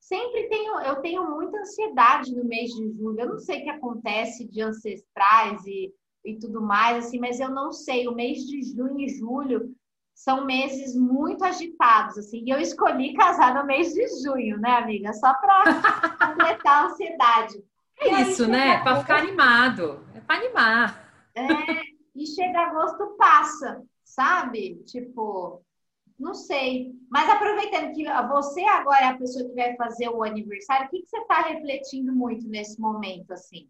sempre 0.00 0.48
tenho, 0.48 0.80
eu 0.80 0.96
tenho 0.96 1.30
muita 1.30 1.58
ansiedade 1.58 2.34
no 2.34 2.44
mês 2.44 2.70
de 2.70 2.92
julho. 2.92 3.20
Eu 3.20 3.28
não 3.30 3.38
sei 3.38 3.60
o 3.60 3.64
que 3.64 3.70
acontece 3.70 4.48
de 4.48 4.62
ancestrais 4.62 5.64
e 5.66 5.92
e 6.26 6.38
tudo 6.38 6.60
mais, 6.60 7.06
assim, 7.06 7.18
mas 7.18 7.38
eu 7.40 7.48
não 7.48 7.72
sei, 7.72 8.08
o 8.08 8.14
mês 8.14 8.46
de 8.46 8.62
junho 8.62 9.00
e 9.00 9.08
julho 9.08 9.74
são 10.14 10.44
meses 10.44 10.96
muito 10.96 11.44
agitados, 11.44 12.18
assim, 12.18 12.42
e 12.44 12.50
eu 12.50 12.58
escolhi 12.58 13.14
casar 13.14 13.54
no 13.54 13.66
mês 13.66 13.92
de 13.92 14.06
junho, 14.22 14.58
né, 14.58 14.70
amiga? 14.70 15.12
Só 15.12 15.32
para 15.34 15.64
completar 16.28 16.84
a 16.84 16.86
ansiedade. 16.86 17.62
É 18.00 18.22
isso, 18.22 18.46
né? 18.46 18.82
Para 18.82 19.00
ficar 19.00 19.18
animado, 19.18 20.00
é 20.14 20.20
para 20.20 20.36
animar. 20.36 21.30
É, 21.34 21.46
e 22.14 22.26
chega 22.26 22.60
agosto, 22.60 23.14
passa, 23.18 23.82
sabe? 24.02 24.82
Tipo, 24.86 25.62
não 26.18 26.34
sei. 26.34 26.94
Mas 27.10 27.28
aproveitando 27.28 27.92
que 27.92 28.04
você 28.28 28.62
agora 28.64 29.00
é 29.00 29.08
a 29.08 29.18
pessoa 29.18 29.46
que 29.46 29.54
vai 29.54 29.76
fazer 29.76 30.08
o 30.08 30.22
aniversário, 30.22 30.86
o 30.86 30.90
que, 30.90 31.02
que 31.02 31.08
você 31.08 31.18
está 31.18 31.42
refletindo 31.42 32.12
muito 32.14 32.48
nesse 32.48 32.80
momento, 32.80 33.32
assim? 33.32 33.68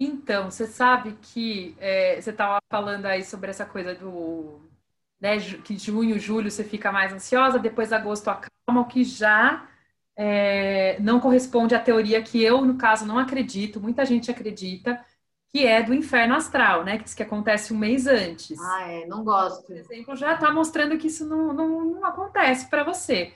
Então, 0.00 0.50
você 0.50 0.66
sabe 0.66 1.18
que 1.20 1.74
é, 1.78 2.20
você 2.20 2.30
estava 2.30 2.60
falando 2.70 3.06
aí 3.06 3.24
sobre 3.24 3.50
essa 3.50 3.66
coisa 3.66 3.94
do 3.94 4.60
né, 5.20 5.38
que 5.64 5.76
junho, 5.76 6.18
julho 6.18 6.50
você 6.50 6.62
fica 6.62 6.92
mais 6.92 7.12
ansiosa, 7.12 7.58
depois 7.58 7.92
agosto 7.92 8.28
acalma, 8.28 8.82
o 8.82 8.86
que 8.86 9.02
já 9.02 9.68
é, 10.16 10.98
não 11.00 11.20
corresponde 11.20 11.74
à 11.74 11.80
teoria 11.80 12.22
que 12.22 12.42
eu, 12.42 12.64
no 12.64 12.76
caso, 12.76 13.06
não 13.06 13.18
acredito, 13.18 13.80
muita 13.80 14.04
gente 14.04 14.30
acredita, 14.30 15.04
que 15.48 15.66
é 15.66 15.82
do 15.82 15.94
inferno 15.94 16.34
astral, 16.34 16.84
né? 16.84 16.98
Que 16.98 17.04
diz 17.04 17.14
que 17.14 17.22
acontece 17.22 17.72
um 17.72 17.78
mês 17.78 18.06
antes. 18.06 18.60
Ah, 18.60 18.90
é, 18.90 19.06
não 19.06 19.24
gosto. 19.24 19.66
Por 19.66 19.76
exemplo, 19.76 20.14
já 20.14 20.34
está 20.34 20.52
mostrando 20.52 20.98
que 20.98 21.06
isso 21.06 21.26
não, 21.26 21.52
não, 21.52 21.84
não 21.84 22.04
acontece 22.04 22.68
para 22.68 22.84
você. 22.84 23.32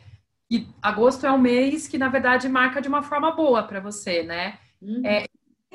E 0.51 0.67
agosto 0.83 1.27
é 1.27 1.33
um 1.33 1.39
mês 1.39 1.89
que, 1.89 1.97
na 1.97 2.09
verdade, 2.09 2.49
marca 2.49 2.83
de 2.83 2.89
uma 2.89 3.03
forma 3.03 3.31
boa 3.31 3.63
para 3.63 3.81
você, 3.81 4.23
né? 4.23 4.59
Uhum. 4.83 5.01
É, 5.07 5.27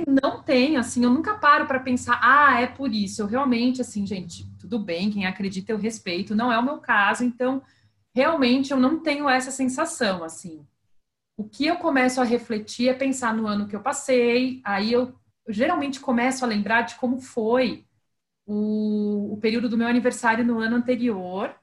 não 0.06 0.42
tem, 0.44 0.78
assim, 0.78 1.04
eu 1.04 1.10
nunca 1.10 1.36
paro 1.36 1.66
para 1.68 1.80
pensar, 1.80 2.20
ah, 2.22 2.60
é 2.62 2.68
por 2.68 2.94
isso. 2.94 3.22
Eu 3.22 3.28
realmente, 3.28 3.82
assim, 3.82 4.06
gente, 4.06 4.46
tudo 4.60 4.80
bem, 4.80 5.10
quem 5.12 5.26
acredita 5.26 5.72
eu 5.72 5.78
respeito, 5.78 6.36
não 6.36 6.52
é 6.52 6.58
o 6.60 6.64
meu 6.64 6.78
caso, 6.80 7.24
então, 7.24 7.62
realmente 8.16 8.72
eu 8.72 8.80
não 8.80 9.00
tenho 9.02 9.30
essa 9.30 9.52
sensação, 9.52 10.24
assim. 10.24 10.66
O 11.38 11.44
que 11.48 11.66
eu 11.68 11.78
começo 11.78 12.22
a 12.22 12.24
refletir 12.24 12.90
é 12.90 12.94
pensar 12.94 13.34
no 13.36 13.48
ano 13.48 13.68
que 13.68 13.76
eu 13.76 13.82
passei, 13.82 14.62
aí 14.64 14.92
eu 14.94 15.16
geralmente 15.50 16.00
começo 16.00 16.44
a 16.44 16.48
lembrar 16.48 16.84
de 16.84 16.96
como 16.96 17.20
foi 17.22 17.86
o, 18.46 19.34
o 19.34 19.38
período 19.38 19.70
do 19.70 19.78
meu 19.78 19.88
aniversário 19.88 20.46
no 20.46 20.60
ano 20.60 20.78
anterior. 20.78 21.56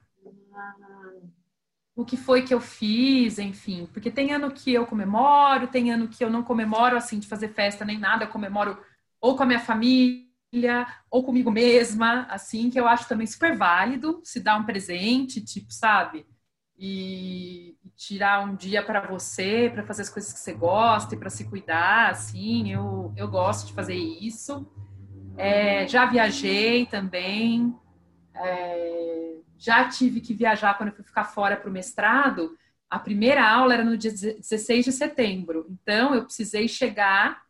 O 1.95 2.03
que 2.03 2.17
foi 2.17 2.41
que 2.41 2.53
eu 2.53 2.59
fiz, 2.59 3.39
enfim. 3.39 3.87
Porque 3.93 4.11
tem 4.11 4.33
ano 4.33 4.51
que 4.51 4.73
eu 4.73 4.85
comemoro, 4.85 5.67
tem 5.67 5.91
ano 5.91 6.07
que 6.07 6.23
eu 6.23 6.29
não 6.29 6.43
comemoro, 6.43 6.97
assim, 6.97 7.19
de 7.19 7.27
fazer 7.27 7.49
festa 7.49 7.85
nem 7.85 7.97
nada. 7.97 8.25
Eu 8.25 8.29
comemoro 8.29 8.77
ou 9.21 9.35
com 9.35 9.43
a 9.43 9.45
minha 9.45 9.59
família, 9.59 10.87
ou 11.09 11.23
comigo 11.23 11.49
mesma, 11.49 12.27
assim, 12.29 12.69
que 12.69 12.79
eu 12.79 12.87
acho 12.87 13.07
também 13.07 13.25
super 13.25 13.57
válido 13.57 14.21
se 14.23 14.39
dar 14.39 14.57
um 14.57 14.65
presente, 14.65 15.41
tipo, 15.41 15.71
sabe? 15.71 16.25
e, 16.77 17.75
tirar 17.95 18.45
um 18.45 18.55
dia 18.55 18.83
para 18.83 18.99
você, 19.07 19.69
para 19.73 19.83
fazer 19.83 20.01
as 20.01 20.09
coisas 20.09 20.33
que 20.33 20.39
você 20.39 20.53
gosta 20.53 21.15
e 21.15 21.17
para 21.17 21.29
se 21.29 21.45
cuidar, 21.45 22.09
assim, 22.09 22.71
eu, 22.71 23.13
eu 23.15 23.27
gosto 23.27 23.67
de 23.67 23.73
fazer 23.73 23.95
isso. 23.95 24.67
É, 25.37 25.87
já 25.87 26.05
viajei 26.05 26.85
também, 26.85 27.73
é, 28.33 29.34
já 29.57 29.87
tive 29.89 30.21
que 30.21 30.33
viajar 30.33 30.77
quando 30.77 30.89
eu 30.89 30.95
fui 30.95 31.03
ficar 31.03 31.25
fora 31.25 31.55
para 31.57 31.69
o 31.69 31.73
mestrado. 31.73 32.57
A 32.89 32.99
primeira 32.99 33.47
aula 33.47 33.73
era 33.73 33.83
no 33.83 33.97
dia 33.97 34.11
16 34.11 34.85
de 34.85 34.91
setembro, 34.91 35.67
então 35.69 36.13
eu 36.13 36.23
precisei 36.23 36.67
chegar. 36.67 37.43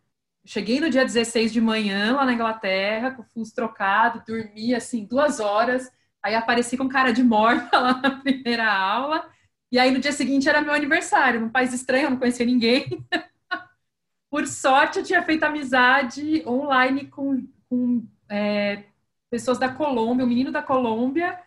Cheguei 0.46 0.80
no 0.80 0.90
dia 0.90 1.04
16 1.04 1.52
de 1.52 1.60
manhã 1.60 2.16
lá 2.16 2.26
na 2.26 2.34
Inglaterra, 2.34 3.12
com 3.12 3.24
o 3.24 3.26
fuso 3.34 3.54
trocado, 3.54 4.24
dormi 4.28 4.76
assim 4.76 5.06
duas 5.06 5.40
horas 5.40 5.92
Aí 6.26 6.34
apareci 6.34 6.76
com 6.76 6.90
cara 6.90 7.14
de 7.14 7.22
morta 7.22 7.70
lá 7.80 8.02
na 8.02 8.10
primeira 8.20 8.68
aula. 8.68 9.30
E 9.72 9.78
aí 9.78 9.92
no 9.92 10.00
dia 10.00 10.12
seguinte 10.12 10.50
era 10.50 10.60
meu 10.60 10.74
aniversário, 10.74 11.40
num 11.40 11.50
país 11.50 11.72
estranho, 11.72 12.06
eu 12.06 12.10
não 12.10 12.18
conhecia 12.18 12.44
ninguém. 12.44 13.06
Por 14.28 14.48
sorte, 14.48 14.98
eu 14.98 15.06
tinha 15.06 15.22
feito 15.22 15.44
amizade 15.44 16.44
online 16.48 17.06
com, 17.06 17.48
com 17.70 18.04
é, 18.28 18.86
pessoas 19.30 19.60
da 19.60 19.70
Colômbia, 19.70 20.26
um 20.26 20.28
menino 20.28 20.52
da 20.52 20.64
Colômbia, 20.64 21.40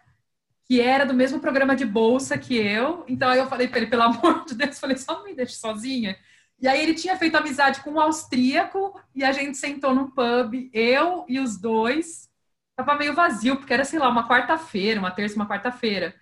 que 0.68 0.80
era 0.80 1.06
do 1.06 1.14
mesmo 1.14 1.40
programa 1.40 1.74
de 1.74 1.86
bolsa 1.86 2.36
que 2.38 2.56
eu. 2.56 3.04
Então 3.08 3.30
aí 3.30 3.38
eu 3.38 3.48
falei 3.48 3.66
para 3.66 3.78
ele, 3.78 3.86
pelo 3.86 4.02
amor 4.02 4.44
de 4.46 4.54
Deus, 4.54 4.78
falei, 4.78 4.96
só 4.96 5.14
não 5.14 5.24
me 5.24 5.34
deixe 5.34 5.54
sozinha. 5.54 6.16
E 6.60 6.68
aí 6.68 6.82
ele 6.82 6.94
tinha 6.94 7.16
feito 7.16 7.36
amizade 7.36 7.80
com 7.80 7.92
um 7.92 8.00
austríaco 8.00 9.00
e 9.14 9.24
a 9.24 9.32
gente 9.32 9.56
sentou 9.56 9.94
num 9.94 10.10
pub, 10.10 10.70
eu 10.72 11.24
e 11.28 11.38
os 11.40 11.56
dois, 11.56 12.28
Tava 12.78 12.94
meio 12.94 13.12
vazio, 13.12 13.56
porque 13.56 13.74
era, 13.74 13.84
sei 13.84 13.98
lá, 13.98 14.08
uma 14.08 14.28
quarta-feira, 14.28 15.00
uma 15.00 15.10
terça, 15.10 15.34
uma 15.34 15.48
quarta-feira. 15.48 16.14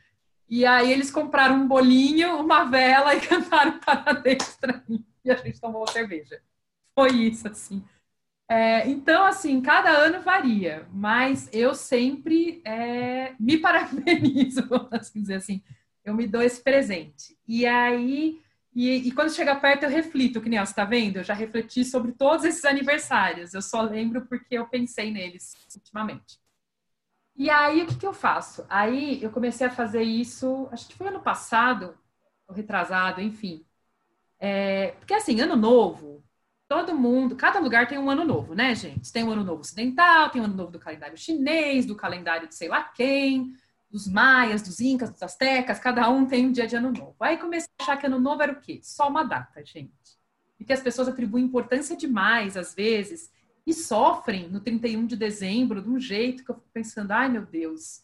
E 0.49 0.65
aí 0.65 0.91
eles 0.91 1.11
compraram 1.11 1.55
um 1.55 1.69
bolinho, 1.69 2.41
uma 2.41 2.65
vela 2.65 3.15
e 3.15 3.21
cantaram 3.29 3.79
parabéns 3.79 4.57
pra. 4.59 4.83
E 5.23 5.31
a 5.31 5.37
gente 5.37 5.61
tomou 5.61 5.87
cerveja. 5.87 6.41
Foi 6.95 7.11
isso, 7.11 7.47
assim. 7.47 7.85
É, 8.49 8.89
então, 8.89 9.25
assim, 9.25 9.61
cada 9.61 9.91
ano 9.91 10.23
varia, 10.23 10.87
mas 10.93 11.49
eu 11.53 11.75
sempre 11.75 12.63
é, 12.65 13.35
me 13.41 13.59
parabenizo, 13.59 14.67
vamos 14.69 14.93
assim 14.93 15.21
dizer 15.21 15.35
assim. 15.35 15.63
Eu 16.05 16.15
me 16.15 16.27
dou 16.29 16.41
esse 16.43 16.63
presente. 16.63 17.37
E 17.49 17.67
aí, 17.67 18.41
e, 18.75 19.09
e 19.09 19.13
quando 19.13 19.33
chega 19.35 19.57
perto, 19.57 19.83
eu 19.85 19.91
reflito, 19.91 20.41
que 20.41 20.49
nem 20.49 20.61
você 20.61 20.71
está 20.71 20.85
vendo? 20.85 21.17
Eu 21.17 21.25
já 21.25 21.35
refleti 21.35 21.85
sobre 21.85 22.13
todos 22.13 22.45
esses 22.45 22.65
aniversários. 22.65 23.53
Eu 23.55 23.63
só 23.63 23.81
lembro 23.83 24.27
porque 24.27 24.57
eu 24.57 24.69
pensei 24.69 25.11
neles 25.11 25.55
ultimamente. 25.75 26.39
E 27.37 27.51
aí, 27.51 27.83
o 27.83 27.87
que, 27.87 27.97
que 27.97 28.07
eu 28.07 28.15
faço? 28.15 28.65
Aí, 28.69 29.23
eu 29.23 29.31
comecei 29.31 29.67
a 29.67 29.71
fazer 29.71 30.03
isso, 30.03 30.69
acho 30.73 30.89
que 30.89 30.95
foi 30.97 31.09
ano 31.09 31.21
passado, 31.23 31.97
ou 32.49 32.55
retrasado, 32.55 33.21
enfim. 33.21 33.65
É, 34.39 34.93
porque, 34.93 35.15
assim, 35.15 35.41
ano 35.41 35.57
novo, 35.57 36.25
todo 36.69 36.97
mundo, 36.97 37.37
cada 37.37 37.59
lugar 37.61 37.87
tem 37.87 37.99
um 37.99 38.11
ano 38.11 38.25
novo, 38.25 38.55
né, 38.55 38.75
gente? 38.75 39.13
Tem 39.13 39.23
o 39.23 39.29
um 39.29 39.31
ano 39.31 39.45
novo 39.45 39.61
ocidental, 39.61 40.31
tem 40.31 40.41
o 40.41 40.45
um 40.45 40.47
ano 40.47 40.57
novo 40.57 40.73
do 40.73 40.79
calendário 40.79 41.17
chinês, 41.17 41.87
do 41.87 41.95
calendário 41.95 42.49
de 42.49 42.55
sei 42.55 42.69
lá 42.69 42.83
quem, 42.83 43.55
dos 43.91 44.09
maias, 44.09 44.63
dos 44.63 44.81
incas, 44.81 45.11
dos 45.11 45.23
astecas, 45.23 45.79
cada 45.79 46.09
um 46.11 46.27
tem 46.27 46.47
um 46.47 46.53
dia 46.53 46.67
de 46.67 46.77
ano 46.77 46.93
novo. 46.93 47.17
Aí 47.21 47.37
comecei 47.37 47.71
a 47.79 47.83
achar 47.83 47.97
que 47.97 48.07
ano 48.07 48.19
novo 48.19 48.43
era 48.43 48.53
o 48.53 48.61
quê? 48.61 48.81
Só 48.83 49.09
uma 49.09 49.25
data, 49.25 49.65
gente. 49.65 49.93
E 50.59 50.65
que 50.65 50.73
as 50.73 50.81
pessoas 50.81 51.09
atribuem 51.09 51.45
importância 51.45 51.97
demais, 51.97 52.57
às 52.57 52.75
vezes, 52.75 53.31
e 53.67 53.73
sofrem 53.73 54.49
no 54.49 54.61
31 54.61 55.07
de 55.07 55.17
dezembro 55.17 55.83
de 55.83 55.89
um 55.89 55.99
jeito 55.99 56.45
que 56.45 56.51
eu 56.51 56.57
fico 56.57 56.69
pensando, 56.73 57.13
ai 57.13 57.29
meu 57.29 57.47
Deus, 57.47 58.03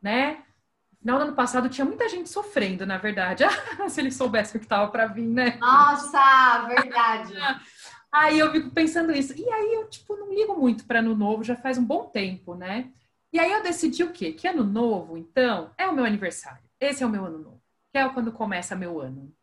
né? 0.00 0.44
No 0.92 0.98
final 0.98 1.18
do 1.18 1.24
ano 1.24 1.34
passado 1.34 1.68
tinha 1.68 1.84
muita 1.84 2.08
gente 2.08 2.28
sofrendo, 2.28 2.86
na 2.86 2.98
verdade. 2.98 3.44
Ah, 3.80 3.88
se 3.88 4.00
ele 4.00 4.12
soubesse 4.12 4.56
o 4.56 4.60
que 4.60 4.66
estava 4.66 4.90
para 4.90 5.06
vir, 5.06 5.26
né? 5.26 5.56
Nossa, 5.58 6.66
verdade. 6.68 7.34
aí 8.12 8.38
eu 8.38 8.52
fico 8.52 8.70
pensando 8.70 9.12
isso. 9.12 9.32
E 9.36 9.48
aí 9.48 9.74
eu, 9.74 9.88
tipo, 9.88 10.16
não 10.16 10.32
ligo 10.32 10.54
muito 10.54 10.84
para 10.84 11.00
ano 11.00 11.16
novo, 11.16 11.42
já 11.42 11.56
faz 11.56 11.78
um 11.78 11.84
bom 11.84 12.04
tempo, 12.04 12.54
né? 12.54 12.90
E 13.32 13.40
aí 13.40 13.50
eu 13.50 13.62
decidi 13.62 14.04
o 14.04 14.12
quê? 14.12 14.32
Que 14.32 14.46
ano 14.46 14.64
novo, 14.64 15.16
então, 15.16 15.72
é 15.78 15.88
o 15.88 15.94
meu 15.94 16.04
aniversário. 16.04 16.62
Esse 16.78 17.02
é 17.02 17.06
o 17.06 17.10
meu 17.10 17.24
ano 17.24 17.38
novo. 17.38 17.62
Que 17.90 17.98
é 17.98 18.08
quando 18.10 18.32
começa 18.32 18.76
meu 18.76 19.00
ano 19.00 19.34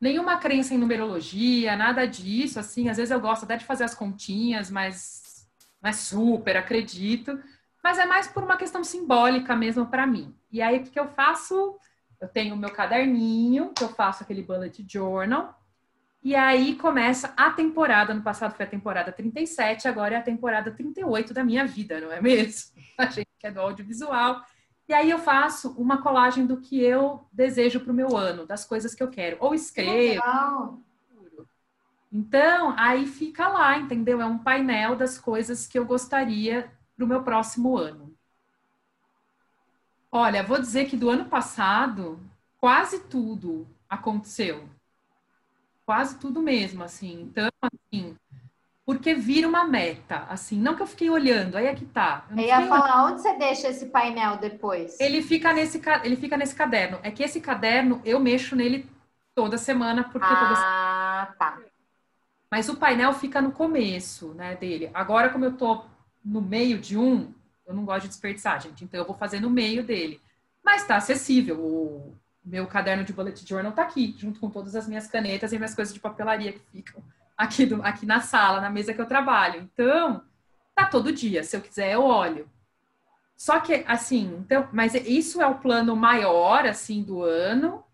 nenhuma 0.00 0.36
crença 0.38 0.74
em 0.74 0.78
numerologia, 0.78 1.76
nada 1.76 2.06
disso, 2.06 2.58
assim, 2.58 2.88
às 2.88 2.96
vezes 2.96 3.10
eu 3.10 3.20
gosto 3.20 3.44
até 3.44 3.56
de 3.56 3.64
fazer 3.64 3.84
as 3.84 3.94
continhas, 3.94 4.70
mas 4.70 5.48
não 5.82 5.90
é 5.90 5.92
super, 5.92 6.56
acredito, 6.56 7.42
mas 7.82 7.98
é 7.98 8.06
mais 8.06 8.28
por 8.28 8.42
uma 8.42 8.56
questão 8.56 8.84
simbólica 8.84 9.56
mesmo 9.56 9.86
para 9.86 10.06
mim. 10.06 10.34
E 10.50 10.62
aí 10.62 10.78
o 10.78 10.84
que 10.84 10.98
eu 10.98 11.08
faço? 11.08 11.76
Eu 12.20 12.28
tenho 12.28 12.54
o 12.54 12.58
meu 12.58 12.70
caderninho, 12.70 13.72
que 13.72 13.84
eu 13.84 13.88
faço 13.88 14.22
aquele 14.22 14.42
bullet 14.42 14.84
journal, 14.88 15.57
e 16.22 16.34
aí 16.34 16.74
começa 16.74 17.32
a 17.36 17.50
temporada, 17.50 18.12
no 18.12 18.22
passado 18.22 18.54
foi 18.54 18.66
a 18.66 18.68
temporada 18.68 19.12
37, 19.12 19.86
agora 19.86 20.14
é 20.14 20.18
a 20.18 20.22
temporada 20.22 20.70
38 20.70 21.32
da 21.32 21.44
minha 21.44 21.66
vida, 21.66 22.00
não 22.00 22.12
é 22.12 22.20
mesmo? 22.20 22.76
A 22.98 23.06
gente 23.06 23.28
que 23.38 23.46
é 23.46 23.50
do 23.52 23.60
audiovisual. 23.60 24.44
E 24.88 24.92
aí 24.92 25.10
eu 25.10 25.18
faço 25.18 25.70
uma 25.80 26.02
colagem 26.02 26.44
do 26.46 26.60
que 26.60 26.80
eu 26.80 27.24
desejo 27.32 27.78
para 27.78 27.92
o 27.92 27.94
meu 27.94 28.16
ano, 28.16 28.46
das 28.46 28.64
coisas 28.64 28.94
que 28.94 29.02
eu 29.02 29.08
quero. 29.08 29.36
Ou 29.38 29.54
escrevo. 29.54 29.92
Legal. 29.92 30.80
Então, 32.10 32.74
aí 32.76 33.06
fica 33.06 33.48
lá, 33.48 33.78
entendeu? 33.78 34.20
É 34.20 34.26
um 34.26 34.38
painel 34.38 34.96
das 34.96 35.18
coisas 35.18 35.66
que 35.66 35.78
eu 35.78 35.84
gostaria 35.84 36.72
para 36.96 37.04
o 37.04 37.08
meu 37.08 37.22
próximo 37.22 37.76
ano. 37.76 38.16
Olha, 40.10 40.42
vou 40.42 40.58
dizer 40.58 40.86
que 40.86 40.96
do 40.96 41.10
ano 41.10 41.26
passado, 41.26 42.18
quase 42.56 43.04
tudo 43.04 43.68
aconteceu. 43.88 44.68
Quase 45.88 46.18
tudo 46.18 46.42
mesmo, 46.42 46.84
assim. 46.84 47.22
Então, 47.22 47.48
assim, 47.62 48.14
porque 48.84 49.14
vira 49.14 49.48
uma 49.48 49.64
meta, 49.64 50.26
assim, 50.28 50.60
não 50.60 50.76
que 50.76 50.82
eu 50.82 50.86
fiquei 50.86 51.08
olhando, 51.08 51.56
aí 51.56 51.64
é 51.64 51.74
que 51.74 51.86
tá. 51.86 52.26
Eu, 52.30 52.36
eu 52.36 52.44
ia 52.44 52.66
falar, 52.66 53.04
olhando. 53.04 53.12
onde 53.14 53.22
você 53.22 53.38
deixa 53.38 53.68
esse 53.68 53.86
painel 53.86 54.36
depois? 54.36 55.00
Ele 55.00 55.22
fica 55.22 55.50
nesse, 55.50 55.80
ele 56.04 56.16
fica 56.16 56.36
nesse 56.36 56.54
caderno. 56.54 57.00
É 57.02 57.10
que 57.10 57.22
esse 57.22 57.40
caderno 57.40 58.02
eu 58.04 58.20
mexo 58.20 58.54
nele 58.54 58.86
toda 59.34 59.56
semana, 59.56 60.04
porque 60.04 60.28
ah, 60.30 60.36
toda 60.36 60.56
semana... 60.56 61.36
tá. 61.38 61.58
Mas 62.50 62.68
o 62.68 62.76
painel 62.76 63.14
fica 63.14 63.40
no 63.40 63.50
começo, 63.50 64.34
né, 64.34 64.56
dele. 64.56 64.90
Agora, 64.92 65.30
como 65.30 65.46
eu 65.46 65.56
tô 65.56 65.86
no 66.22 66.42
meio 66.42 66.78
de 66.78 66.98
um, 66.98 67.32
eu 67.66 67.72
não 67.72 67.86
gosto 67.86 68.02
de 68.02 68.08
desperdiçar, 68.08 68.60
gente, 68.60 68.84
então 68.84 69.00
eu 69.00 69.06
vou 69.06 69.16
fazer 69.16 69.40
no 69.40 69.48
meio 69.48 69.82
dele. 69.82 70.20
Mas 70.62 70.86
tá 70.86 70.96
acessível. 70.96 71.58
O 71.58 72.14
meu 72.48 72.66
caderno 72.66 73.04
de 73.04 73.12
bullet 73.12 73.46
journal 73.46 73.72
tá 73.72 73.82
aqui, 73.82 74.14
junto 74.18 74.40
com 74.40 74.48
todas 74.50 74.74
as 74.74 74.88
minhas 74.88 75.06
canetas 75.06 75.52
e 75.52 75.56
minhas 75.58 75.74
coisas 75.74 75.92
de 75.92 76.00
papelaria 76.00 76.52
que 76.52 76.60
ficam 76.72 77.02
aqui, 77.36 77.66
do, 77.66 77.82
aqui 77.82 78.06
na 78.06 78.20
sala, 78.20 78.60
na 78.60 78.70
mesa 78.70 78.94
que 78.94 79.00
eu 79.00 79.06
trabalho. 79.06 79.60
Então, 79.62 80.24
tá 80.74 80.86
todo 80.86 81.12
dia. 81.12 81.44
Se 81.44 81.56
eu 81.56 81.60
quiser, 81.60 81.92
eu 81.92 82.02
olho. 82.02 82.50
Só 83.36 83.60
que, 83.60 83.84
assim, 83.86 84.34
então, 84.40 84.68
mas 84.72 84.94
isso 84.94 85.40
é 85.40 85.46
o 85.46 85.58
plano 85.58 85.94
maior, 85.94 86.66
assim, 86.66 87.02
do 87.04 87.22
ano, 87.22 87.84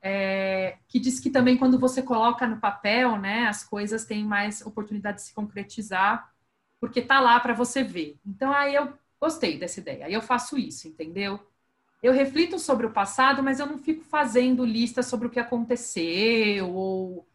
é, 0.00 0.78
que 0.88 0.98
diz 0.98 1.20
que 1.20 1.28
também 1.28 1.56
quando 1.58 1.78
você 1.78 2.02
coloca 2.02 2.46
no 2.46 2.60
papel, 2.60 3.18
né, 3.18 3.46
as 3.46 3.62
coisas 3.64 4.06
têm 4.06 4.24
mais 4.24 4.64
oportunidade 4.64 5.18
de 5.18 5.24
se 5.24 5.34
concretizar, 5.34 6.32
porque 6.80 7.02
tá 7.02 7.20
lá 7.20 7.38
para 7.40 7.52
você 7.52 7.82
ver. 7.82 8.18
Então, 8.24 8.52
aí 8.52 8.74
eu 8.76 8.94
gostei 9.20 9.58
dessa 9.58 9.80
ideia. 9.80 10.06
Aí 10.06 10.14
eu 10.14 10.22
faço 10.22 10.56
isso, 10.56 10.88
entendeu? 10.88 11.38
Eu 12.02 12.12
reflito 12.12 12.58
sobre 12.58 12.86
o 12.86 12.90
passado, 12.90 13.42
mas 13.42 13.58
eu 13.58 13.66
não 13.66 13.78
fico 13.78 14.04
fazendo 14.04 14.64
lista 14.64 15.02
sobre 15.02 15.26
o 15.26 15.30
que 15.30 15.40
aconteceu, 15.40 16.70
ou, 16.72 17.26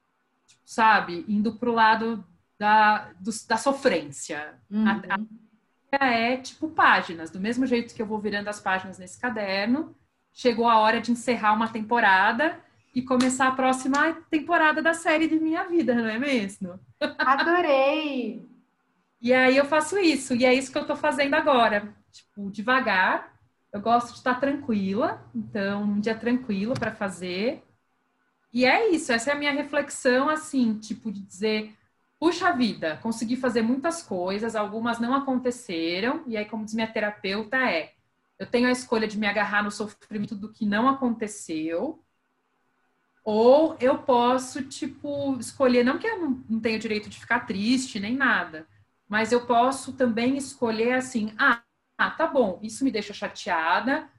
tipo, 0.48 0.62
sabe, 0.66 1.26
indo 1.28 1.56
para 1.56 1.70
o 1.70 1.74
lado 1.74 2.26
da, 2.58 3.12
do, 3.20 3.32
da 3.48 3.58
sofrência. 3.58 4.56
Uhum. 4.70 4.88
A, 4.88 5.02
a, 6.00 6.06
é 6.06 6.38
tipo 6.38 6.70
páginas, 6.70 7.30
do 7.30 7.40
mesmo 7.40 7.66
jeito 7.68 7.94
que 7.94 8.02
eu 8.02 8.06
vou 8.06 8.20
virando 8.20 8.48
as 8.48 8.60
páginas 8.60 8.98
nesse 8.98 9.20
caderno, 9.20 9.96
chegou 10.34 10.68
a 10.68 10.80
hora 10.80 11.00
de 11.00 11.12
encerrar 11.12 11.54
uma 11.54 11.68
temporada 11.68 12.60
e 12.96 13.02
começar 13.02 13.48
a 13.48 13.56
próxima 13.56 14.14
temporada 14.30 14.82
da 14.82 14.94
série 14.94 15.28
de 15.28 15.40
minha 15.40 15.64
vida, 15.66 15.94
não 15.94 16.08
é 16.08 16.18
mesmo? 16.18 16.80
Adorei! 17.20 18.54
e 19.24 19.34
aí 19.34 19.56
eu 19.56 19.64
faço 19.64 19.98
isso, 19.98 20.36
e 20.36 20.46
é 20.46 20.54
isso 20.54 20.70
que 20.70 20.78
eu 20.78 20.86
tô 20.86 20.98
fazendo 20.98 21.34
agora. 21.34 21.96
Tipo, 22.12 22.52
devagar. 22.52 23.33
Eu 23.74 23.82
gosto 23.82 24.10
de 24.10 24.18
estar 24.20 24.40
tranquila, 24.40 25.28
então, 25.34 25.84
um 25.84 26.00
dia 26.00 26.16
tranquilo 26.16 26.76
para 26.76 26.94
fazer. 26.94 27.64
E 28.54 28.66
é 28.66 28.92
isso, 28.92 29.12
essa 29.12 29.32
é 29.32 29.34
a 29.34 29.38
minha 29.38 29.52
reflexão, 29.52 30.30
assim, 30.30 30.78
tipo, 30.78 31.12
de 31.12 31.22
dizer, 31.22 31.76
puxa 32.20 32.54
vida, 32.54 32.98
consegui 33.02 33.36
fazer 33.36 33.64
muitas 33.64 34.04
coisas, 34.04 34.56
algumas 34.56 35.00
não 35.00 35.16
aconteceram, 35.16 36.24
e 36.28 36.38
aí, 36.38 36.46
como 36.46 36.64
diz 36.64 36.76
minha 36.76 36.88
terapeuta, 36.88 37.58
é, 37.58 37.94
eu 38.38 38.46
tenho 38.46 38.68
a 38.68 38.72
escolha 38.72 39.08
de 39.08 39.18
me 39.18 39.26
agarrar 39.26 39.64
no 39.64 39.72
sofrimento 39.72 40.36
do 40.36 40.52
que 40.54 40.68
não 40.68 40.88
aconteceu, 40.88 42.04
ou 43.24 43.76
eu 43.80 43.98
posso, 44.00 44.64
tipo, 44.64 45.36
escolher, 45.40 45.84
não 45.84 45.98
que 45.98 46.06
eu 46.06 46.20
não, 46.48 46.60
tenha 46.60 46.78
o 46.78 46.80
direito 46.80 47.10
de 47.10 47.20
ficar 47.20 47.48
triste 47.48 48.00
nem 48.00 48.16
nada, 48.16 48.68
mas 49.08 49.32
eu 49.32 49.48
posso 49.48 49.94
também 49.94 50.38
escolher 50.38 50.94
assim, 50.94 51.34
ah, 51.40 51.64
ah, 51.98 52.12
tá 52.12 52.28
bom, 52.28 52.60
isso 52.62 52.84
me 52.84 52.92
deixa 52.92 53.14
chateada 53.14 54.10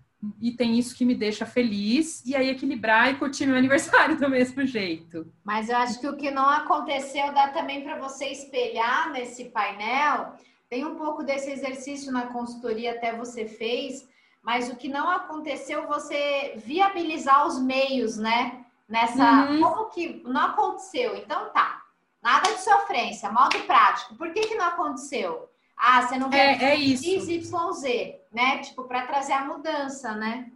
e 0.41 0.53
tem 0.53 0.79
isso 0.79 0.97
que 0.97 1.05
me 1.05 1.15
deixa 1.15 1.45
feliz, 1.45 2.25
e 2.25 2.35
aí 2.35 2.49
equilibrar 2.49 3.11
e 3.11 3.19
curtir 3.19 3.47
meu 3.47 3.57
aniversário 3.59 4.17
do 4.17 4.29
mesmo 4.29 4.65
jeito. 4.67 5.31
Mas 5.45 5.69
eu 5.69 5.77
acho 5.77 6.01
que 6.01 6.09
o 6.09 6.17
que 6.17 6.31
não 6.31 6.49
aconteceu 6.49 7.33
dá 7.35 7.49
também 7.49 7.83
para 7.83 7.99
você 7.99 8.27
espelhar 8.27 9.13
nesse 9.13 9.47
painel. 9.47 10.33
Tem 10.71 10.85
um 10.85 10.95
pouco 10.95 11.23
desse 11.23 11.51
exercício 11.51 12.11
na 12.11 12.29
consultoria 12.29 12.93
até 12.93 13.15
você 13.15 13.47
fez, 13.47 14.09
mas 14.43 14.71
o 14.71 14.77
que 14.77 14.89
não 14.89 15.11
aconteceu, 15.11 15.87
você 15.87 16.55
viabilizar 16.57 17.47
os 17.47 17.61
meios, 17.61 18.17
né? 18.17 18.65
nessa. 18.89 19.51
Uhum. 19.51 19.61
Como 19.61 19.91
que 19.91 20.23
não 20.25 20.41
aconteceu? 20.41 21.17
Então 21.17 21.51
tá. 21.51 21.83
Nada 22.23 22.55
de 22.55 22.63
sofrência, 22.63 23.31
modo 23.31 23.59
prático. 23.65 24.15
Por 24.15 24.33
que, 24.33 24.47
que 24.47 24.55
não 24.55 24.65
aconteceu? 24.65 25.51
Ah, 25.77 26.03
você 26.03 26.19
não 26.19 26.31
quer 26.31 26.63
é, 26.63 26.65
é 26.73 26.77
isso. 26.77 27.05
X, 27.05 27.29
Y, 27.29 27.73
Z, 27.73 28.21
né? 28.33 28.59
Tipo, 28.59 28.85
para 28.85 29.07
trazer 29.07 29.33
a 29.33 29.45
mudança, 29.45 30.15
né? 30.15 30.51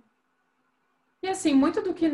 E 1.22 1.28
assim, 1.28 1.52
muito 1.52 1.82
do 1.82 1.92
que. 1.92 2.08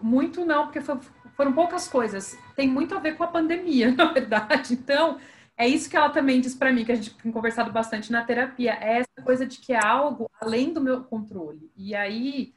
Muito 0.00 0.44
não, 0.44 0.64
porque 0.64 0.80
foram 0.80 1.52
poucas 1.52 1.88
coisas. 1.88 2.36
Tem 2.56 2.68
muito 2.68 2.94
a 2.94 2.98
ver 2.98 3.16
com 3.16 3.24
a 3.24 3.28
pandemia, 3.28 3.92
na 3.94 4.12
verdade. 4.12 4.74
Então, 4.74 5.18
é 5.56 5.66
isso 5.68 5.88
que 5.88 5.96
ela 5.96 6.10
também 6.10 6.40
diz 6.40 6.54
para 6.54 6.72
mim, 6.72 6.84
que 6.84 6.92
a 6.92 6.96
gente 6.96 7.14
tem 7.14 7.30
conversado 7.30 7.70
bastante 7.70 8.10
na 8.10 8.24
terapia. 8.24 8.72
É 8.80 8.98
essa 8.98 9.24
coisa 9.24 9.46
de 9.46 9.58
que 9.58 9.72
é 9.72 9.84
algo 9.84 10.30
além 10.40 10.72
do 10.72 10.80
meu 10.80 11.04
controle. 11.04 11.70
E 11.76 11.94
aí 11.94 12.54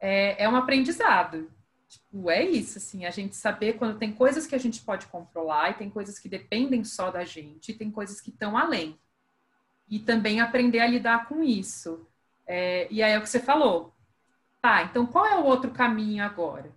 é, 0.00 0.44
é 0.44 0.48
um 0.48 0.56
aprendizado. 0.56 1.50
Tipo, 1.88 2.30
é 2.30 2.44
isso, 2.44 2.78
assim, 2.78 3.04
a 3.04 3.10
gente 3.10 3.36
saber 3.36 3.74
quando 3.74 3.98
tem 3.98 4.12
coisas 4.12 4.46
que 4.46 4.54
a 4.54 4.58
gente 4.58 4.80
pode 4.82 5.06
controlar 5.06 5.70
e 5.70 5.74
tem 5.74 5.88
coisas 5.88 6.18
que 6.18 6.28
dependem 6.28 6.82
só 6.82 7.10
da 7.10 7.24
gente, 7.24 7.70
e 7.70 7.74
tem 7.74 7.90
coisas 7.90 8.20
que 8.20 8.30
estão 8.30 8.56
além. 8.56 8.98
E 9.88 9.98
também 9.98 10.40
aprender 10.40 10.80
a 10.80 10.86
lidar 10.86 11.28
com 11.28 11.42
isso. 11.42 12.06
É, 12.46 12.86
e 12.90 13.02
aí 13.02 13.12
é 13.12 13.18
o 13.18 13.22
que 13.22 13.28
você 13.28 13.40
falou. 13.40 13.94
Tá, 14.60 14.82
então 14.84 15.06
qual 15.06 15.26
é 15.26 15.36
o 15.36 15.44
outro 15.44 15.70
caminho 15.70 16.24
agora? 16.24 16.72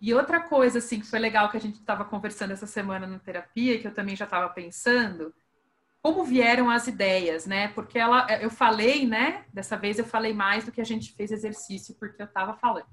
E 0.00 0.14
outra 0.14 0.40
coisa, 0.40 0.78
assim, 0.78 1.00
que 1.00 1.06
foi 1.06 1.18
legal 1.18 1.50
que 1.50 1.56
a 1.56 1.60
gente 1.60 1.78
estava 1.78 2.04
conversando 2.04 2.52
essa 2.52 2.66
semana 2.66 3.06
na 3.06 3.18
terapia, 3.18 3.78
que 3.78 3.86
eu 3.86 3.92
também 3.94 4.16
já 4.16 4.24
estava 4.24 4.48
pensando, 4.48 5.34
como 6.02 6.24
vieram 6.24 6.70
as 6.70 6.86
ideias, 6.86 7.46
né? 7.46 7.68
Porque 7.68 7.98
ela, 7.98 8.26
eu 8.40 8.48
falei, 8.48 9.06
né? 9.06 9.44
Dessa 9.52 9.76
vez 9.76 9.98
eu 9.98 10.04
falei 10.04 10.32
mais 10.32 10.64
do 10.64 10.72
que 10.72 10.80
a 10.80 10.84
gente 10.84 11.12
fez 11.12 11.30
exercício, 11.30 11.94
porque 12.00 12.22
eu 12.22 12.26
estava 12.26 12.54
falando. 12.54 12.86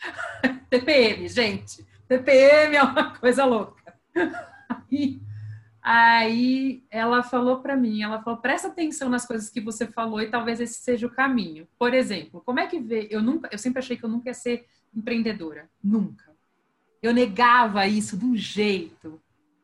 TPM, 0.68 1.28
gente. 1.28 1.86
TPM 2.08 2.76
é 2.76 2.82
uma 2.82 3.16
coisa 3.16 3.44
louca. 3.44 3.94
aí 5.82 6.84
ela 6.90 7.22
falou 7.22 7.60
para 7.60 7.76
mim, 7.76 8.02
ela 8.02 8.22
falou: 8.22 8.40
presta 8.40 8.68
atenção 8.68 9.08
nas 9.08 9.26
coisas 9.26 9.48
que 9.48 9.60
você 9.60 9.86
falou 9.86 10.20
e 10.20 10.30
talvez 10.30 10.60
esse 10.60 10.80
seja 10.80 11.06
o 11.06 11.10
caminho. 11.10 11.66
Por 11.78 11.94
exemplo, 11.94 12.42
como 12.44 12.60
é 12.60 12.66
que 12.66 12.78
vê? 12.78 13.08
Eu 13.10 13.22
nunca, 13.22 13.48
eu 13.52 13.58
sempre 13.58 13.78
achei 13.78 13.96
que 13.96 14.04
eu 14.04 14.10
nunca 14.10 14.28
ia 14.28 14.34
ser 14.34 14.66
empreendedora, 14.94 15.70
nunca. 15.82 16.30
Eu 17.02 17.14
negava 17.14 17.86
isso 17.86 18.16
de 18.16 18.24
um 18.24 18.36
jeito 18.36 19.20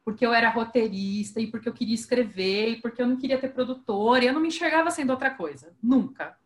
porque 0.07 0.25
eu 0.25 0.33
era 0.33 0.49
roteirista 0.49 1.41
e 1.41 1.49
porque 1.49 1.69
eu 1.69 1.73
queria 1.73 1.95
escrever 1.95 2.69
e 2.69 2.77
porque 2.81 3.03
eu 3.03 3.09
não 3.09 3.17
queria 3.17 3.41
ter 3.41 3.49
produtora 3.49 4.23
e 4.23 4.29
eu 4.29 4.33
não 4.33 4.41
me 4.41 4.47
enxergava 4.47 4.89
sendo 4.89 5.11
outra 5.11 5.31
coisa. 5.31 5.75
Nunca. 5.83 6.39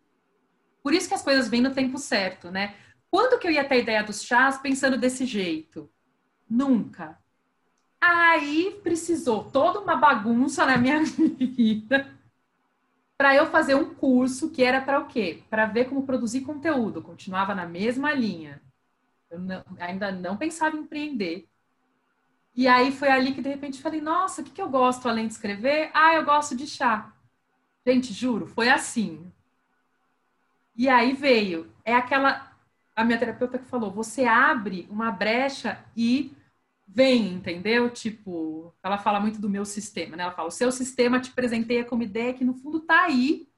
Por 0.83 0.94
isso 0.94 1.06
que 1.06 1.14
as 1.14 1.20
coisas 1.22 1.46
vêm 1.46 1.61
no 1.61 1.74
tempo 1.74 1.98
certo, 1.98 2.50
né? 2.50 2.74
Quando 3.11 3.38
que 3.38 3.46
eu 3.46 3.50
ia 3.50 3.62
ter 3.62 3.74
a 3.74 3.78
ideia 3.78 4.02
dos 4.02 4.22
chás 4.22 4.56
pensando 4.56 4.96
desse 4.96 5.26
jeito? 5.26 5.90
Nunca. 6.48 7.18
Aí 8.01 8.81
precisou 8.83 9.45
toda 9.45 9.81
uma 9.81 9.97
bagunça 9.97 10.65
na 10.65 10.79
minha 10.79 11.03
vida 11.05 12.11
para 13.19 13.35
eu 13.35 13.47
fazer 13.47 13.75
um 13.75 13.95
curso 13.95 14.51
que 14.51 14.63
era 14.63 14.81
para 14.81 14.99
o 14.99 15.07
quê? 15.07 15.43
Para 15.51 15.67
ver 15.67 15.85
como 15.85 16.07
produzir 16.07 16.41
conteúdo. 16.41 17.03
Continuava 17.03 17.55
na 17.55 17.67
mesma 17.67 18.13
linha. 18.13 18.63
Eu 19.31 19.39
não, 19.39 19.63
ainda 19.79 20.11
não 20.11 20.37
pensava 20.39 20.77
em 20.77 20.81
empreender. 20.81 21.47
E 22.55 22.67
aí 22.67 22.91
foi 22.91 23.09
ali 23.09 23.35
que 23.35 23.43
de 23.43 23.49
repente 23.49 23.81
falei, 23.81 24.01
nossa, 24.01 24.41
o 24.41 24.45
que, 24.45 24.51
que 24.51 24.63
eu 24.63 24.69
gosto 24.71 25.09
além 25.09 25.27
de 25.27 25.35
escrever? 25.35 25.91
Ah, 25.93 26.15
eu 26.15 26.25
gosto 26.25 26.57
de 26.57 26.67
chá. 26.67 27.13
Gente, 27.87 28.13
juro, 28.13 28.47
foi 28.47 28.69
assim. 28.69 29.31
E 30.75 30.89
aí 30.89 31.13
veio, 31.13 31.71
é 31.85 31.95
aquela, 31.95 32.51
a 32.97 33.05
minha 33.05 33.19
terapeuta 33.19 33.59
que 33.59 33.67
falou, 33.67 33.91
você 33.91 34.25
abre 34.25 34.87
uma 34.91 35.11
brecha 35.11 35.85
e 35.97 36.35
vem, 36.92 37.35
entendeu? 37.35 37.90
Tipo, 37.90 38.74
ela 38.83 38.98
fala 38.98 39.20
muito 39.20 39.40
do 39.40 39.48
meu 39.48 39.64
sistema, 39.64 40.16
né? 40.16 40.24
Ela 40.24 40.33
fala, 40.33 40.48
o 40.48 40.53
seu 40.53 40.72
sistema 40.72 41.20
te 41.20 41.31
presenteia 41.31 41.85
como 41.85 42.03
ideia 42.03 42.35
que 42.35 42.44
no 42.44 42.55
fundo 42.55 42.81
tá 42.81 43.05
aí, 43.05 43.48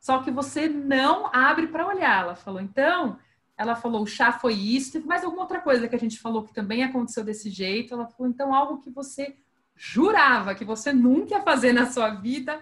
só 0.00 0.22
que 0.22 0.30
você 0.30 0.68
não 0.68 1.26
abre 1.34 1.66
para 1.66 1.86
olhar. 1.86 2.22
Ela 2.22 2.36
falou, 2.36 2.60
então, 2.60 3.18
ela 3.56 3.74
falou, 3.74 4.02
o 4.02 4.06
chá 4.06 4.32
foi 4.32 4.54
isso, 4.54 4.92
teve 4.92 5.06
mais 5.06 5.24
alguma 5.24 5.42
outra 5.42 5.60
coisa 5.60 5.88
que 5.88 5.96
a 5.96 5.98
gente 5.98 6.20
falou 6.20 6.44
que 6.44 6.54
também 6.54 6.84
aconteceu 6.84 7.24
desse 7.24 7.50
jeito. 7.50 7.94
Ela 7.94 8.06
falou, 8.06 8.30
então, 8.30 8.54
algo 8.54 8.78
que 8.78 8.90
você 8.90 9.36
jurava 9.74 10.54
que 10.54 10.64
você 10.64 10.92
nunca 10.92 11.36
ia 11.36 11.42
fazer 11.42 11.72
na 11.72 11.86
sua 11.86 12.10
vida. 12.10 12.60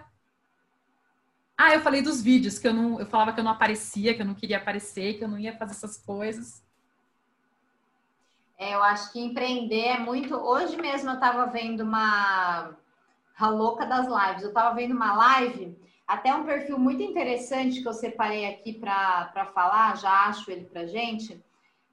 Ah, 1.57 1.73
eu 1.73 1.81
falei 1.81 2.03
dos 2.03 2.21
vídeos, 2.21 2.59
que 2.59 2.67
eu 2.67 2.73
não, 2.73 2.99
eu 2.99 3.05
falava 3.07 3.33
que 3.33 3.39
eu 3.39 3.43
não 3.43 3.51
aparecia, 3.51 4.13
que 4.13 4.21
eu 4.21 4.25
não 4.25 4.35
queria 4.35 4.57
aparecer, 4.57 5.17
que 5.17 5.23
eu 5.23 5.27
não 5.27 5.39
ia 5.39 5.57
fazer 5.57 5.71
essas 5.71 5.97
coisas. 5.97 6.63
É, 8.57 8.73
eu 8.73 8.81
acho 8.81 9.11
que 9.11 9.19
empreender 9.19 9.85
é 9.85 9.99
muito. 9.99 10.35
Hoje 10.35 10.75
mesmo 10.77 11.09
eu 11.09 11.15
estava 11.15 11.45
vendo 11.45 11.81
uma 11.81 12.75
a 13.37 13.49
louca 13.49 13.85
das 13.85 14.07
lives. 14.07 14.43
Eu 14.43 14.49
estava 14.49 14.75
vendo 14.75 14.95
uma 14.95 15.13
live 15.13 15.77
até 16.07 16.33
um 16.33 16.45
perfil 16.45 16.79
muito 16.79 17.03
interessante 17.03 17.81
que 17.81 17.87
eu 17.87 17.93
separei 17.93 18.45
aqui 18.45 18.73
para 18.73 19.51
falar, 19.53 19.97
já 19.97 20.25
acho 20.25 20.49
ele 20.49 20.63
para 20.63 20.87
gente, 20.87 21.43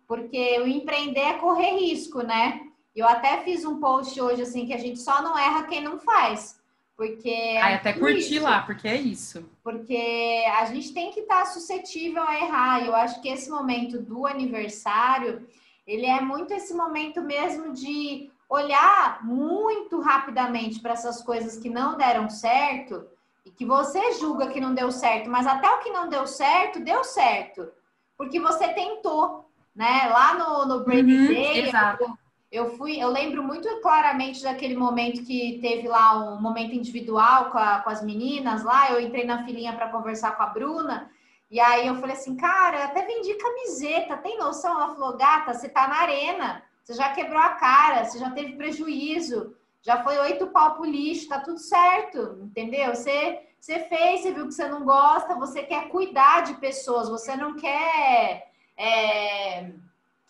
porque 0.07 0.61
o 0.61 0.69
empreender 0.69 1.21
é 1.21 1.35
correr 1.35 1.79
risco, 1.79 2.23
né? 2.23 2.61
Eu 2.95 3.09
até 3.09 3.43
fiz 3.43 3.65
um 3.65 3.81
post 3.81 4.19
hoje 4.21 4.43
assim 4.43 4.67
que 4.67 4.73
a 4.73 4.79
gente 4.79 5.01
só 5.01 5.21
não 5.21 5.37
erra 5.37 5.65
quem 5.65 5.83
não 5.83 5.99
faz. 5.99 6.63
Porque. 6.97 7.59
Ai, 7.61 7.75
até 7.75 7.93
curti 7.93 8.39
lá, 8.39 8.63
porque 8.63 8.87
é 8.87 8.95
isso. 8.95 9.51
Porque 9.65 10.45
a 10.57 10.65
gente 10.67 10.95
tem 10.95 11.11
que 11.11 11.21
estar 11.21 11.41
tá 11.41 11.47
suscetível 11.47 12.23
a 12.23 12.37
errar. 12.37 12.87
Eu 12.87 12.95
acho 12.95 13.21
que 13.21 13.29
esse 13.29 13.51
momento 13.51 14.01
do 14.01 14.25
aniversário, 14.25 15.45
ele 15.87 16.07
é 16.07 16.21
muito 16.21 16.53
esse 16.53 16.75
momento 16.75 17.21
mesmo 17.21 17.73
de 17.73 18.31
olhar 18.49 19.25
muito 19.25 20.01
rapidamente 20.01 20.81
para 20.81 20.93
essas 20.93 21.23
coisas 21.23 21.57
que 21.59 21.69
não 21.69 21.97
deram 21.97 22.29
certo 22.29 23.07
e 23.45 23.51
que 23.51 23.65
você 23.65 24.13
julga 24.13 24.49
que 24.49 24.61
não 24.61 24.75
deu 24.75 24.91
certo, 24.91 25.29
mas 25.29 25.47
até 25.47 25.69
o 25.69 25.81
que 25.81 25.91
não 25.91 26.09
deu 26.09 26.27
certo, 26.27 26.81
deu 26.81 27.05
certo. 27.05 27.69
Porque 28.17 28.41
você 28.41 28.69
tentou, 28.69 29.49
né? 29.75 30.09
Lá 30.09 30.35
no, 30.35 30.67
no 30.67 30.85
Brave 30.85 31.03
uhum, 31.03 31.27
Day, 31.27 31.71
eu, 32.01 32.17
eu, 32.51 32.77
fui, 32.77 32.99
eu 32.99 33.11
lembro 33.11 33.43
muito 33.43 33.69
claramente 33.83 34.43
daquele 34.43 34.77
momento 34.77 35.25
que 35.25 35.59
teve 35.61 35.89
lá 35.89 36.17
um 36.17 36.41
momento 36.41 36.75
individual 36.75 37.51
com, 37.51 37.59
a, 37.59 37.81
com 37.81 37.91
as 37.91 38.03
meninas 38.03 38.63
lá. 38.63 38.93
Eu 38.93 39.01
entrei 39.01 39.25
na 39.25 39.45
filinha 39.45 39.75
para 39.75 39.91
conversar 39.91 40.37
com 40.37 40.43
a 40.43 40.47
Bruna. 40.47 41.11
E 41.55 41.61
aí 41.61 41.87
eu 41.87 41.95
falei 41.97 42.17
assim, 42.17 42.37
cara, 42.37 42.85
até 42.85 43.07
vendi 43.07 43.35
camiseta, 43.35 44.17
tem 44.17 44.37
noção? 44.39 44.75
Ela 44.75 44.95
falou, 44.95 45.17
gata, 45.17 45.55
você 45.55 45.69
tá 45.69 45.87
na 45.89 46.01
arena, 46.01 46.63
você 46.83 46.95
já 46.95 47.13
quebrou 47.13 47.41
a 47.41 47.51
cara, 47.51 48.05
você 48.05 48.19
já 48.19 48.31
teve 48.31 48.57
prejuízo 48.57 49.55
já 49.85 50.03
foi 50.03 50.19
oito 50.19 50.47
pau 50.47 50.77
pro 50.77 50.85
lixo, 50.87 51.29
tá 51.29 51.41
tudo 51.41 51.59
certo, 51.59 52.39
entendeu? 52.41 52.95
Você, 52.95 53.39
Você 53.61 53.81
fez, 53.81 54.23
você 54.23 54.33
viu 54.33 54.47
que 54.49 54.55
você 54.55 54.67
não 54.67 54.83
gosta, 54.83 55.35
você 55.35 55.63
quer 55.63 55.89
cuidar 55.91 56.41
de 56.41 56.55
pessoas, 56.55 57.09
você 57.09 57.37
não 57.37 57.55
quer 57.55 58.51
é, 58.79 59.71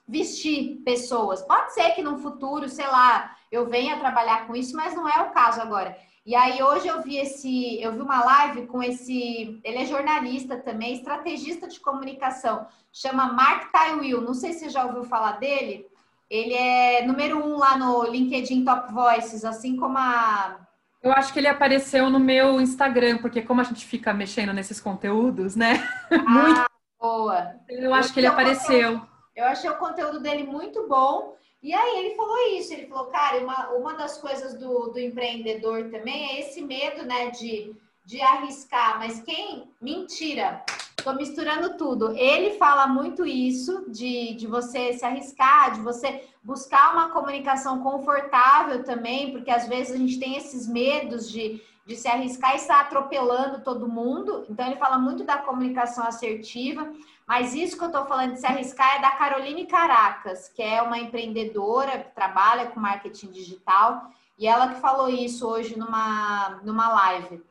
vestir 0.08 0.82
pessoas. 0.84 1.40
Pode 1.42 1.72
ser 1.72 1.90
que 1.92 2.02
no 2.02 2.18
futuro, 2.18 2.68
sei 2.68 2.86
lá, 2.88 3.36
eu 3.50 3.68
venha 3.68 4.00
trabalhar 4.00 4.46
com 4.48 4.56
isso, 4.56 4.74
mas 4.76 4.94
não 4.94 5.08
é 5.08 5.22
o 5.22 5.30
caso 5.30 5.60
agora. 5.60 5.96
E 6.26 6.34
aí 6.34 6.62
hoje 6.62 6.88
eu 6.88 7.02
vi 7.02 7.18
esse, 7.18 7.80
eu 7.82 7.92
vi 7.92 8.00
uma 8.00 8.24
live 8.24 8.66
com 8.66 8.82
esse, 8.82 9.60
ele 9.62 9.78
é 9.78 9.84
jornalista 9.84 10.56
também, 10.56 10.94
estrategista 10.94 11.68
de 11.68 11.78
comunicação, 11.78 12.66
chama 12.90 13.30
Mark 13.30 13.70
Tywell. 13.70 14.22
Não 14.22 14.32
sei 14.32 14.54
se 14.54 14.60
você 14.60 14.68
já 14.70 14.86
ouviu 14.86 15.04
falar 15.04 15.32
dele. 15.32 15.86
Ele 16.30 16.54
é 16.54 17.06
número 17.06 17.38
um 17.44 17.58
lá 17.58 17.76
no 17.76 18.04
LinkedIn 18.04 18.64
Top 18.64 18.90
Voices, 18.90 19.44
assim 19.44 19.76
como 19.76 19.98
a. 19.98 20.60
Eu 21.02 21.12
acho 21.12 21.30
que 21.30 21.38
ele 21.38 21.48
apareceu 21.48 22.08
no 22.08 22.18
meu 22.18 22.58
Instagram, 22.58 23.18
porque 23.18 23.42
como 23.42 23.60
a 23.60 23.64
gente 23.64 23.84
fica 23.84 24.14
mexendo 24.14 24.54
nesses 24.54 24.80
conteúdos, 24.80 25.54
né? 25.54 25.86
Ah, 26.10 26.30
muito 26.30 26.64
boa. 26.98 27.54
Eu, 27.68 27.82
eu 27.82 27.94
acho 27.94 28.14
que 28.14 28.20
ele 28.20 28.26
apareceu. 28.26 29.02
Eu 29.36 29.44
achei 29.44 29.68
o 29.68 29.76
conteúdo 29.76 30.20
dele 30.20 30.44
muito 30.44 30.88
bom. 30.88 31.36
E 31.64 31.72
aí 31.72 32.00
ele 32.00 32.14
falou 32.14 32.36
isso, 32.58 32.74
ele 32.74 32.86
falou, 32.86 33.06
cara, 33.06 33.42
uma, 33.42 33.70
uma 33.70 33.94
das 33.94 34.18
coisas 34.18 34.52
do, 34.52 34.88
do 34.88 35.00
empreendedor 35.00 35.88
também 35.90 36.26
é 36.26 36.40
esse 36.40 36.60
medo, 36.60 37.06
né, 37.06 37.30
de, 37.30 37.74
de 38.04 38.20
arriscar, 38.20 38.98
mas 38.98 39.22
quem? 39.22 39.64
Mentira, 39.80 40.62
tô 41.02 41.14
misturando 41.14 41.78
tudo. 41.78 42.14
Ele 42.18 42.58
fala 42.58 42.86
muito 42.86 43.24
isso, 43.24 43.86
de, 43.88 44.34
de 44.34 44.46
você 44.46 44.92
se 44.92 45.06
arriscar, 45.06 45.72
de 45.72 45.80
você 45.80 46.28
buscar 46.42 46.92
uma 46.92 47.08
comunicação 47.08 47.82
confortável 47.82 48.84
também, 48.84 49.32
porque 49.32 49.50
às 49.50 49.66
vezes 49.66 49.94
a 49.94 49.96
gente 49.96 50.20
tem 50.20 50.36
esses 50.36 50.68
medos 50.68 51.30
de, 51.30 51.62
de 51.86 51.96
se 51.96 52.06
arriscar 52.06 52.52
e 52.52 52.56
estar 52.56 52.80
atropelando 52.80 53.64
todo 53.64 53.88
mundo. 53.88 54.44
Então 54.50 54.66
ele 54.66 54.76
fala 54.76 54.98
muito 54.98 55.24
da 55.24 55.38
comunicação 55.38 56.06
assertiva. 56.06 56.92
Mas 57.26 57.54
isso 57.54 57.78
que 57.78 57.84
eu 57.84 57.88
estou 57.88 58.04
falando 58.04 58.34
de 58.34 58.40
se 58.40 58.46
arriscar 58.46 58.96
é 58.96 59.00
da 59.00 59.10
Caroline 59.12 59.66
Caracas, 59.66 60.48
que 60.48 60.62
é 60.62 60.82
uma 60.82 60.98
empreendedora 60.98 61.98
que 61.98 62.14
trabalha 62.14 62.66
com 62.66 62.80
marketing 62.80 63.30
digital, 63.30 64.10
e 64.38 64.46
ela 64.46 64.74
que 64.74 64.80
falou 64.80 65.08
isso 65.08 65.46
hoje 65.48 65.78
numa, 65.78 66.60
numa 66.62 66.88
live. 66.92 67.42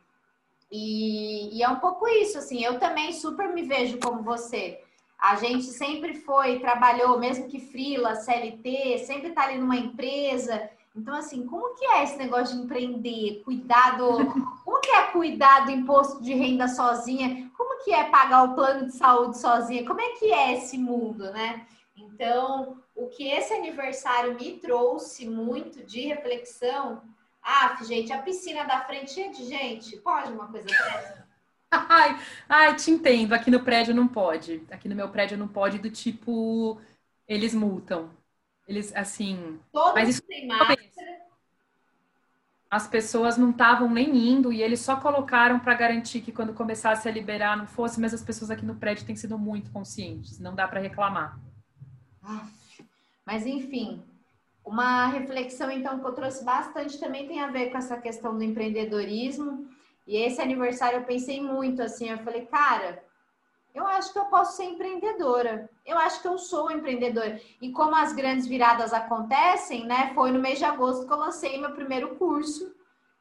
E, 0.71 1.57
e 1.57 1.63
é 1.63 1.69
um 1.69 1.77
pouco 1.77 2.07
isso, 2.07 2.38
assim, 2.38 2.63
eu 2.63 2.79
também 2.79 3.13
super 3.13 3.53
me 3.53 3.63
vejo 3.63 3.99
como 3.99 4.21
você. 4.21 4.81
A 5.17 5.36
gente 5.36 5.65
sempre 5.65 6.15
foi, 6.15 6.59
trabalhou, 6.59 7.17
mesmo 7.17 7.47
que 7.47 7.59
frila, 7.59 8.15
CLT, 8.15 8.99
sempre 9.05 9.29
está 9.29 9.43
ali 9.43 9.57
numa 9.57 9.77
empresa. 9.77 10.69
Então, 10.95 11.15
assim, 11.15 11.45
como 11.45 11.73
que 11.75 11.86
é 11.86 12.03
esse 12.03 12.17
negócio 12.17 12.56
de 12.56 12.63
empreender, 12.63 13.41
cuidado? 13.43 14.08
Como 14.63 14.79
que 14.79 14.91
é 14.91 15.03
cuidar 15.12 15.65
do 15.65 15.71
imposto 15.71 16.21
de 16.21 16.34
renda 16.34 16.67
sozinha? 16.67 17.49
Como 17.58 17.84
que 17.84 17.91
é 17.91 18.03
pagar 18.06 18.43
o 18.43 18.53
plano 18.53 18.86
de 18.86 18.93
saúde 18.93 19.39
sozinha? 19.39 19.86
Como 19.86 19.99
é 19.99 20.10
que 20.12 20.32
é 20.32 20.53
esse 20.53 20.77
mundo, 20.77 21.32
né? 21.32 21.65
Então, 21.97 22.77
o 22.95 23.08
que 23.08 23.27
esse 23.27 23.53
aniversário 23.53 24.36
me 24.36 24.60
trouxe 24.60 25.27
muito 25.27 25.84
de 25.84 26.01
reflexão. 26.01 27.01
Ah, 27.41 27.75
gente, 27.84 28.13
a 28.13 28.21
piscina 28.21 28.63
da 28.63 28.82
frente 28.82 29.12
cheia 29.12 29.32
de 29.32 29.45
gente. 29.45 29.97
Pode 29.97 30.32
uma 30.32 30.47
coisa 30.47 30.67
dessa? 30.67 31.27
Ai, 31.71 32.19
ai, 32.47 32.75
te 32.75 32.91
entendo. 32.91 33.34
Aqui 33.34 33.49
no 33.49 33.63
prédio 33.63 33.95
não 33.95 34.08
pode. 34.08 34.63
Aqui 34.71 34.88
no 34.88 34.95
meu 34.95 35.10
prédio 35.10 35.38
não 35.38 35.47
pode, 35.47 35.79
do 35.79 35.89
tipo, 35.89 36.79
eles 37.27 37.53
multam. 37.53 38.10
Eles, 38.67 38.95
assim. 38.95 39.60
Todos 39.71 39.93
mas 39.93 40.10
isso 40.10 40.21
têm 40.23 40.47
máscara. 40.47 41.23
As 42.69 42.88
pessoas 42.88 43.38
não 43.38 43.52
estavam 43.52 43.88
nem 43.88 44.30
indo 44.30 44.52
e 44.52 44.63
eles 44.63 44.80
só 44.80 44.95
colocaram 44.95 45.60
para 45.60 45.76
garantir 45.76 46.21
que 46.21 46.32
quando 46.32 46.56
começasse 46.56 47.08
a 47.08 47.12
liberar 47.12 47.56
não 47.56 47.67
fosse, 47.67 48.02
mas 48.02 48.15
as 48.15 48.23
pessoas 48.23 48.49
aqui 48.49 48.65
no 48.65 48.76
prédio 48.76 49.06
têm 49.06 49.15
sido 49.15 49.38
muito 49.38 49.69
conscientes, 49.69 50.39
não 50.39 50.56
dá 50.56 50.67
para 50.67 50.80
reclamar. 50.80 51.38
Mas 53.23 53.45
enfim, 53.45 54.02
uma 54.65 55.06
reflexão 55.08 55.69
então 55.69 55.99
que 55.99 56.06
eu 56.08 56.13
trouxe 56.13 56.43
bastante 56.43 56.99
também 56.99 57.28
tem 57.28 57.41
a 57.41 57.52
ver 57.52 57.69
com 57.69 57.78
essa 57.78 57.95
questão 57.97 58.36
do 58.36 58.43
empreendedorismo. 58.43 59.67
E 60.08 60.17
esse 60.17 60.41
aniversário 60.41 60.97
eu 60.97 61.04
pensei 61.04 61.39
muito 61.39 61.82
assim, 61.82 62.10
eu 62.10 62.17
falei, 62.19 62.45
cara, 62.47 63.04
eu 63.73 63.88
acho 63.88 64.13
que 64.13 64.19
eu 64.19 64.25
posso 64.25 64.55
ser 64.55 64.65
empreendedora. 64.65 65.67
Eu 65.83 65.97
acho 65.97 66.21
que 66.21 66.27
eu 66.27 66.38
sou 66.38 66.69
empreendedora. 66.69 67.41
E 67.59 67.71
como 67.71 67.95
as 67.95 68.13
grandes 68.13 68.45
viradas 68.45 68.93
acontecem, 68.93 69.86
né? 69.86 70.12
Foi 70.13 70.31
no 70.31 70.39
mês 70.39 70.59
de 70.59 70.65
agosto 70.65 71.07
que 71.07 71.12
eu 71.12 71.17
lancei 71.17 71.59
meu 71.59 71.71
primeiro 71.71 72.15
curso. 72.15 72.71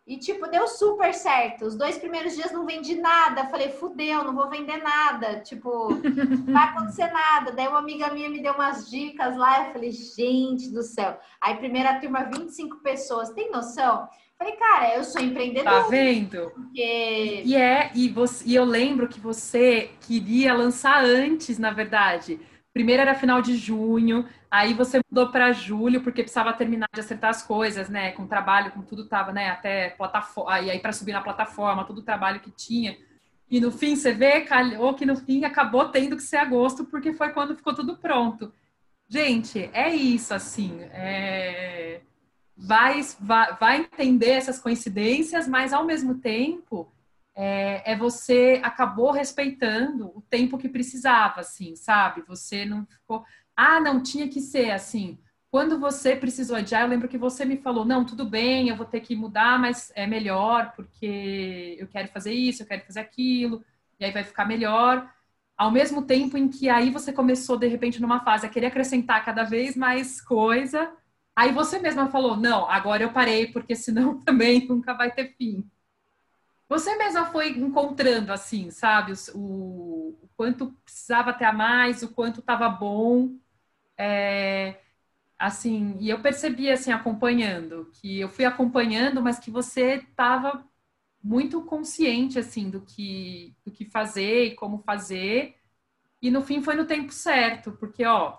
E, 0.07 0.19
tipo, 0.19 0.49
deu 0.49 0.67
super 0.67 1.15
certo. 1.15 1.65
Os 1.65 1.77
dois 1.77 1.97
primeiros 1.97 2.35
dias 2.35 2.53
não 2.53 2.67
vendi 2.67 2.97
nada. 2.97 3.47
Falei, 3.47 3.71
fudeu, 3.71 4.25
não 4.25 4.35
vou 4.35 4.51
vender 4.51 4.79
nada. 4.83 5.41
Tipo, 5.41 5.89
não 6.45 6.53
vai 6.53 6.65
acontecer 6.65 7.07
nada. 7.11 7.53
Daí 7.53 7.69
uma 7.69 7.79
amiga 7.79 8.13
minha 8.13 8.29
me 8.29 8.43
deu 8.43 8.53
umas 8.53 8.91
dicas 8.91 9.37
lá. 9.37 9.67
Eu 9.67 9.73
falei, 9.73 9.91
gente 9.93 10.71
do 10.71 10.83
céu. 10.83 11.19
Aí, 11.41 11.57
primeira 11.57 11.99
turma, 11.99 12.25
25 12.25 12.79
pessoas. 12.81 13.31
Tem 13.31 13.51
noção? 13.51 14.09
Falei, 14.43 14.57
cara, 14.57 14.97
eu 14.97 15.05
sou 15.05 15.23
empreendedor. 15.23 15.65
Tá 15.65 15.83
vendo? 15.83 16.51
Porque... 16.51 17.43
E 17.45 17.55
é, 17.55 17.93
e, 17.95 18.09
você, 18.09 18.45
e 18.45 18.57
eu 18.57 18.65
lembro 18.65 19.07
que 19.07 19.21
você 19.21 19.91
queria 20.01 20.53
lançar 20.53 21.05
antes, 21.05 21.61
na 21.61 21.71
verdade. 21.71 22.41
Primeiro 22.73 23.03
era 23.03 23.15
final 23.15 23.41
de 23.41 23.57
junho, 23.57 24.27
aí 24.51 24.75
você 24.75 25.01
mudou 25.09 25.31
para 25.31 25.53
julho 25.53 26.03
porque 26.03 26.23
precisava 26.23 26.53
terminar 26.53 26.89
de 26.93 27.01
acertar 27.01 27.31
as 27.31 27.43
coisas, 27.43 27.89
né? 27.89 28.11
Com 28.13 28.27
trabalho, 28.27 28.73
com 28.73 28.83
tudo 28.83 29.07
tava, 29.07 29.33
né? 29.33 29.51
Até 29.51 29.91
plataforma, 29.91 30.53
aí 30.53 30.79
para 30.81 30.93
subir 30.93 31.13
na 31.13 31.21
plataforma, 31.21 31.85
todo 31.85 31.99
o 31.99 32.05
trabalho 32.05 32.41
que 32.41 32.51
tinha. 32.51 32.97
E 33.49 33.61
no 33.61 33.71
fim, 33.71 33.95
você 33.95 34.13
vê, 34.13 34.41
calhou 34.41 34.95
que 34.95 35.07
no 35.07 35.15
fim 35.15 35.45
acabou 35.45 35.89
tendo 35.89 36.17
que 36.17 36.23
ser 36.23 36.39
agosto 36.39 36.85
porque 36.87 37.13
foi 37.13 37.29
quando 37.31 37.55
ficou 37.55 37.75
tudo 37.75 37.97
pronto. 37.97 38.53
Gente, 39.09 39.71
é 39.73 39.95
isso, 39.95 40.35
assim. 40.35 40.81
É 40.91 42.01
vai, 42.57 43.01
vai, 43.21 43.57
vai 43.57 43.77
entender 43.81 44.31
essas 44.31 44.59
coincidências, 44.59 45.49
mas 45.49 45.73
ao 45.73 45.85
mesmo 45.85 46.17
tempo 46.17 46.93
é, 47.35 47.93
é, 47.93 47.97
você 47.97 48.61
acabou 48.63 49.11
respeitando 49.11 50.13
o 50.15 50.23
tempo 50.23 50.59
que 50.59 50.69
precisava, 50.69 51.41
assim, 51.41 51.75
sabe? 51.77 52.23
Você 52.29 52.65
não 52.65 52.85
ficou, 52.87 53.25
ah, 53.57 53.81
não 53.81 54.03
tinha 54.03 54.29
que 54.29 54.41
ser 54.41 54.71
assim. 54.71 55.19
Quando 55.51 55.79
você 55.79 56.17
precisou 56.17 56.57
adiar, 56.57 56.83
eu 56.83 56.89
lembro 56.89 57.09
que 57.09 57.19
você 57.19 57.45
me 57.45 57.59
falou, 57.59 57.85
não, 57.85 58.05
tudo 58.05 58.25
bem, 58.25 58.69
eu 58.69 58.77
vou 58.77 58.87
ter 58.87 59.01
que 59.01 59.15
mudar, 59.15 59.59
mas 59.59 59.93
é 59.95 60.07
melhor 60.07 60.73
porque 60.75 61.77
eu 61.79 61.87
quero 61.89 62.09
fazer 62.09 62.33
isso, 62.33 62.63
eu 62.63 62.67
quero 62.67 62.85
fazer 62.85 63.01
aquilo, 63.01 63.63
e 64.01 64.05
aí 64.05 64.11
vai 64.11 64.25
ficar 64.25 64.47
melhor. 64.47 65.11
Ao 65.57 65.71
mesmo 65.71 66.03
tempo 66.03 66.37
em 66.39 66.49
que 66.49 66.69
aí 66.69 66.91
você 66.91 67.13
começou, 67.13 67.59
de 67.59 67.67
repente, 67.67 68.01
numa 68.01 68.21
fase 68.21 68.47
a 68.47 68.49
querer 68.49 68.67
acrescentar 68.67 69.25
cada 69.25 69.45
vez 69.45 69.77
mais 69.77 70.21
coisa, 70.21 70.91
Aí 71.37 71.53
você 71.53 71.79
mesma 71.79 72.11
falou: 72.11 72.37
não, 72.37 72.69
agora 72.71 73.03
eu 73.05 73.13
parei, 73.13 73.49
porque 73.53 73.75
senão 73.77 74.21
também 74.25 74.67
nunca 74.67 74.95
vai 74.95 75.11
ter 75.13 75.35
fim. 75.37 75.69
Você 76.69 76.97
mesma 76.97 77.27
foi 77.27 77.51
encontrando, 77.51 78.33
assim, 78.33 78.71
sabe, 78.71 79.13
o, 79.35 80.17
o 80.23 80.29
quanto 80.37 80.73
precisava 80.85 81.33
ter 81.35 81.45
a 81.45 81.53
mais, 81.53 82.03
o 82.03 82.09
quanto 82.15 82.41
estava 82.41 82.69
bom. 82.69 83.37
É, 83.99 84.81
assim, 85.39 85.97
e 86.01 86.11
eu 86.11 86.21
percebi, 86.23 86.71
assim, 86.71 86.93
acompanhando, 86.93 87.91
que 87.95 88.21
eu 88.21 88.29
fui 88.31 88.45
acompanhando, 88.47 89.23
mas 89.23 89.39
que 89.39 89.51
você 89.51 89.97
estava 89.97 90.65
muito 91.23 91.63
consciente, 91.65 92.39
assim, 92.39 92.71
do 92.71 92.83
que, 92.83 93.57
do 93.65 93.73
que 93.73 93.85
fazer 93.87 94.47
e 94.47 94.57
como 94.57 94.79
fazer. 94.81 95.57
E 96.23 96.31
no 96.31 96.43
fim 96.43 96.63
foi 96.63 96.77
no 96.77 96.87
tempo 96.87 97.13
certo, 97.13 97.73
porque, 97.73 98.05
ó, 98.07 98.39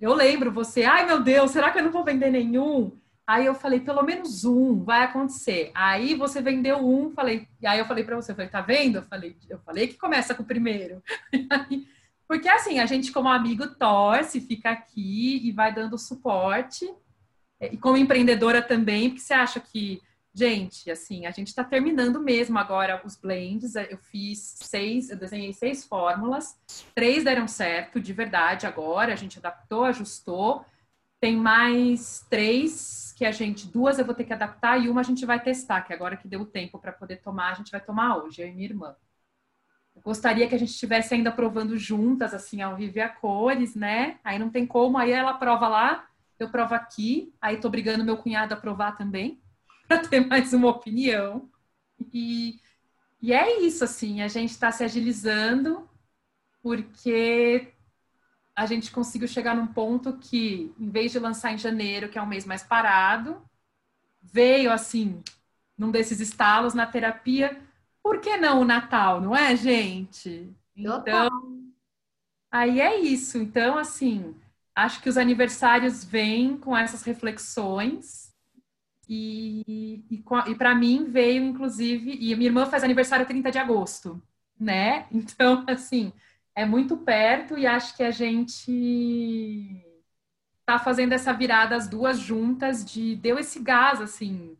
eu 0.00 0.12
lembro 0.14 0.52
você, 0.52 0.84
ai 0.84 1.06
meu 1.06 1.22
Deus, 1.22 1.50
será 1.50 1.70
que 1.70 1.78
eu 1.78 1.84
não 1.84 1.90
vou 1.90 2.04
vender 2.04 2.30
nenhum? 2.30 2.98
Aí 3.26 3.44
eu 3.44 3.54
falei, 3.54 3.80
pelo 3.80 4.02
menos 4.02 4.44
um 4.44 4.84
vai 4.84 5.02
acontecer. 5.02 5.72
Aí 5.74 6.14
você 6.14 6.40
vendeu 6.40 6.78
um, 6.78 7.10
falei, 7.10 7.48
e 7.60 7.66
aí 7.66 7.78
eu 7.78 7.84
falei 7.84 8.04
para 8.04 8.14
você, 8.14 8.30
eu 8.30 8.36
falei, 8.36 8.50
tá 8.50 8.60
vendo? 8.60 8.96
Eu 8.96 9.02
falei, 9.02 9.36
eu 9.48 9.58
falei 9.58 9.88
que 9.88 9.98
começa 9.98 10.34
com 10.34 10.44
o 10.44 10.46
primeiro. 10.46 11.02
Porque 12.28 12.48
assim, 12.48 12.78
a 12.78 12.86
gente 12.86 13.10
como 13.12 13.28
amigo 13.28 13.66
torce, 13.74 14.40
fica 14.40 14.70
aqui 14.70 15.40
e 15.44 15.52
vai 15.52 15.74
dando 15.74 15.98
suporte. 15.98 16.88
E 17.60 17.76
como 17.76 17.96
empreendedora 17.96 18.60
também, 18.60 19.08
porque 19.08 19.22
você 19.22 19.32
acha 19.32 19.60
que 19.60 20.02
Gente, 20.38 20.90
assim, 20.90 21.24
a 21.24 21.30
gente 21.30 21.48
está 21.48 21.64
terminando 21.64 22.20
mesmo 22.20 22.58
agora 22.58 23.00
os 23.06 23.16
blends. 23.16 23.74
Eu 23.74 23.96
fiz 23.96 24.58
seis, 24.60 25.08
eu 25.08 25.16
desenhei 25.16 25.54
seis 25.54 25.82
fórmulas, 25.82 26.60
três 26.94 27.24
deram 27.24 27.48
certo, 27.48 27.98
de 27.98 28.12
verdade, 28.12 28.66
agora. 28.66 29.14
A 29.14 29.16
gente 29.16 29.38
adaptou, 29.38 29.84
ajustou. 29.84 30.62
Tem 31.18 31.34
mais 31.34 32.26
três 32.28 33.14
que 33.16 33.24
a 33.24 33.32
gente, 33.32 33.66
duas 33.66 33.98
eu 33.98 34.04
vou 34.04 34.14
ter 34.14 34.24
que 34.24 34.32
adaptar 34.34 34.78
e 34.78 34.90
uma 34.90 35.00
a 35.00 35.04
gente 35.04 35.24
vai 35.24 35.42
testar, 35.42 35.80
que 35.80 35.94
agora 35.94 36.18
que 36.18 36.28
deu 36.28 36.44
tempo 36.44 36.78
para 36.78 36.92
poder 36.92 37.16
tomar, 37.22 37.52
a 37.52 37.54
gente 37.54 37.70
vai 37.72 37.80
tomar 37.80 38.18
hoje, 38.18 38.42
eu 38.42 38.48
e 38.48 38.52
minha 38.52 38.68
irmã. 38.68 38.94
Eu 39.94 40.02
gostaria 40.02 40.46
que 40.46 40.54
a 40.54 40.58
gente 40.58 40.72
estivesse 40.72 41.14
ainda 41.14 41.32
provando 41.32 41.78
juntas, 41.78 42.34
assim, 42.34 42.60
ao 42.60 42.76
vivo 42.76 43.00
a 43.00 43.08
cores, 43.08 43.74
né? 43.74 44.18
Aí 44.22 44.38
não 44.38 44.50
tem 44.50 44.66
como, 44.66 44.98
aí 44.98 45.12
ela 45.12 45.32
prova 45.32 45.66
lá, 45.66 46.06
eu 46.38 46.50
provo 46.50 46.74
aqui, 46.74 47.32
aí 47.40 47.56
tô 47.56 47.70
brigando 47.70 48.04
meu 48.04 48.18
cunhado 48.18 48.52
a 48.52 48.56
provar 48.58 48.98
também 48.98 49.40
para 49.88 50.06
ter 50.08 50.20
mais 50.26 50.52
uma 50.52 50.68
opinião. 50.70 51.50
E, 52.12 52.60
E 53.22 53.32
é 53.32 53.60
isso, 53.62 53.84
assim, 53.84 54.22
a 54.22 54.28
gente 54.28 54.50
está 54.52 54.72
se 54.72 54.84
agilizando 54.84 55.88
porque 56.62 57.72
a 58.56 58.66
gente 58.66 58.90
conseguiu 58.92 59.28
chegar 59.28 59.56
num 59.56 59.66
ponto 59.68 60.18
que, 60.18 60.74
em 60.78 60.90
vez 60.90 61.12
de 61.12 61.18
lançar 61.18 61.52
em 61.52 61.58
janeiro, 61.58 62.08
que 62.10 62.18
é 62.18 62.22
um 62.22 62.26
mês 62.26 62.44
mais 62.46 62.62
parado, 62.62 63.42
veio 64.22 64.72
assim, 64.72 65.22
num 65.78 65.90
desses 65.90 66.20
estalos 66.20 66.74
na 66.74 66.86
terapia. 66.86 67.60
Por 68.02 68.20
que 68.20 68.36
não 68.38 68.62
o 68.62 68.64
Natal, 68.64 69.20
não 69.20 69.36
é, 69.36 69.56
gente? 69.56 70.54
Então, 70.76 71.30
aí 72.50 72.80
é 72.80 72.98
isso. 73.00 73.38
Então, 73.38 73.78
assim, 73.78 74.34
acho 74.74 75.00
que 75.02 75.08
os 75.08 75.16
aniversários 75.16 76.04
vêm 76.04 76.56
com 76.58 76.76
essas 76.76 77.02
reflexões. 77.02 78.25
E, 79.08 80.04
e, 80.10 80.24
e 80.50 80.54
para 80.56 80.74
mim 80.74 81.04
veio, 81.04 81.44
inclusive, 81.44 82.10
e 82.20 82.34
minha 82.34 82.48
irmã 82.48 82.66
faz 82.66 82.82
aniversário 82.82 83.26
30 83.26 83.50
de 83.52 83.58
agosto, 83.58 84.20
né? 84.58 85.06
Então, 85.12 85.64
assim, 85.68 86.12
é 86.54 86.64
muito 86.64 86.96
perto 86.96 87.56
e 87.56 87.66
acho 87.66 87.96
que 87.96 88.02
a 88.02 88.10
gente 88.10 89.84
tá 90.64 90.78
fazendo 90.78 91.12
essa 91.12 91.32
virada 91.32 91.76
as 91.76 91.88
duas 91.88 92.18
juntas 92.18 92.84
de 92.84 93.14
deu 93.16 93.38
esse 93.38 93.60
gás 93.60 94.00
assim 94.00 94.56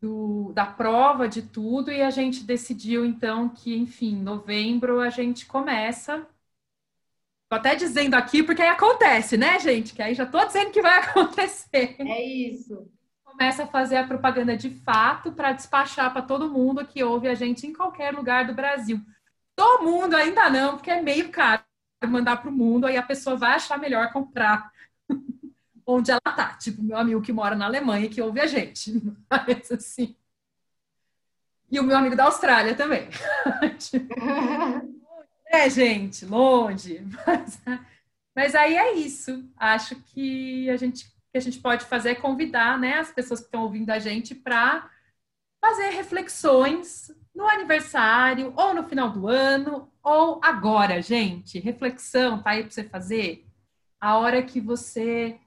do, 0.00 0.52
da 0.52 0.66
prova 0.66 1.28
de 1.28 1.42
tudo 1.42 1.90
e 1.90 2.02
a 2.02 2.10
gente 2.10 2.44
decidiu 2.44 3.04
então 3.04 3.48
que 3.48 3.74
enfim 3.76 4.16
novembro 4.16 5.00
a 5.00 5.10
gente 5.10 5.46
começa. 5.46 6.26
Tô 7.48 7.56
até 7.56 7.74
dizendo 7.74 8.14
aqui 8.14 8.42
porque 8.42 8.60
aí 8.62 8.68
acontece 8.68 9.36
né 9.36 9.58
gente? 9.58 9.94
Que 9.94 10.02
aí 10.02 10.14
já 10.14 10.26
tô 10.26 10.44
dizendo 10.44 10.70
que 10.70 10.82
vai 10.82 10.98
acontecer. 11.00 11.96
É 12.04 12.22
isso 12.22 12.90
começa 13.38 13.62
a 13.62 13.66
fazer 13.68 13.96
a 13.96 14.06
propaganda 14.06 14.56
de 14.56 14.68
fato 14.68 15.30
para 15.30 15.52
despachar 15.52 16.12
para 16.12 16.22
todo 16.22 16.50
mundo 16.50 16.84
que 16.84 17.04
ouve 17.04 17.28
a 17.28 17.36
gente 17.36 17.68
em 17.68 17.72
qualquer 17.72 18.12
lugar 18.12 18.44
do 18.44 18.52
Brasil 18.52 19.00
do 19.56 19.82
mundo 19.82 20.14
ainda 20.14 20.50
não, 20.50 20.74
porque 20.74 20.90
é 20.90 21.00
meio 21.00 21.30
caro 21.30 21.62
mandar 22.06 22.36
para 22.36 22.50
o 22.50 22.52
mundo, 22.52 22.86
aí 22.86 22.96
a 22.96 23.02
pessoa 23.02 23.36
vai 23.36 23.54
achar 23.54 23.78
melhor 23.78 24.12
comprar 24.12 24.72
onde 25.86 26.10
ela 26.10 26.20
tá. 26.20 26.54
Tipo, 26.54 26.82
meu 26.82 26.96
amigo 26.96 27.22
que 27.22 27.32
mora 27.32 27.54
na 27.54 27.66
Alemanha 27.66 28.08
que 28.08 28.20
ouve 28.20 28.40
a 28.40 28.46
gente. 28.46 29.00
Mas 29.30 29.70
assim. 29.70 30.16
E 31.70 31.78
o 31.78 31.84
meu 31.84 31.96
amigo 31.96 32.16
da 32.16 32.24
Austrália 32.24 32.74
também. 32.74 33.08
tipo, 33.78 34.14
é, 35.46 35.68
gente, 35.68 36.24
longe. 36.24 37.04
Mas, 37.26 37.60
mas 38.34 38.54
aí 38.54 38.76
é 38.76 38.94
isso. 38.94 39.44
Acho 39.56 39.96
que 39.96 40.70
a 40.70 40.76
gente 40.76 41.12
que 41.30 41.38
a 41.38 41.40
gente 41.40 41.58
pode 41.60 41.84
fazer 41.84 42.10
é 42.10 42.14
convidar 42.14 42.78
né, 42.78 42.98
as 42.98 43.12
pessoas 43.12 43.40
que 43.40 43.46
estão 43.46 43.62
ouvindo 43.62 43.90
a 43.90 43.98
gente 43.98 44.34
para 44.34 44.90
fazer 45.60 45.90
reflexões 45.90 47.10
no 47.34 47.46
aniversário, 47.46 48.52
ou 48.56 48.74
no 48.74 48.82
final 48.82 49.10
do 49.10 49.28
ano, 49.28 49.88
ou 50.02 50.40
agora, 50.42 51.00
gente. 51.00 51.60
Reflexão, 51.60 52.42
tá 52.42 52.50
aí 52.50 52.62
para 52.62 52.70
você 52.70 52.82
fazer. 52.82 53.46
A 54.00 54.18
hora 54.18 54.42
que 54.42 54.60
você 54.60 55.38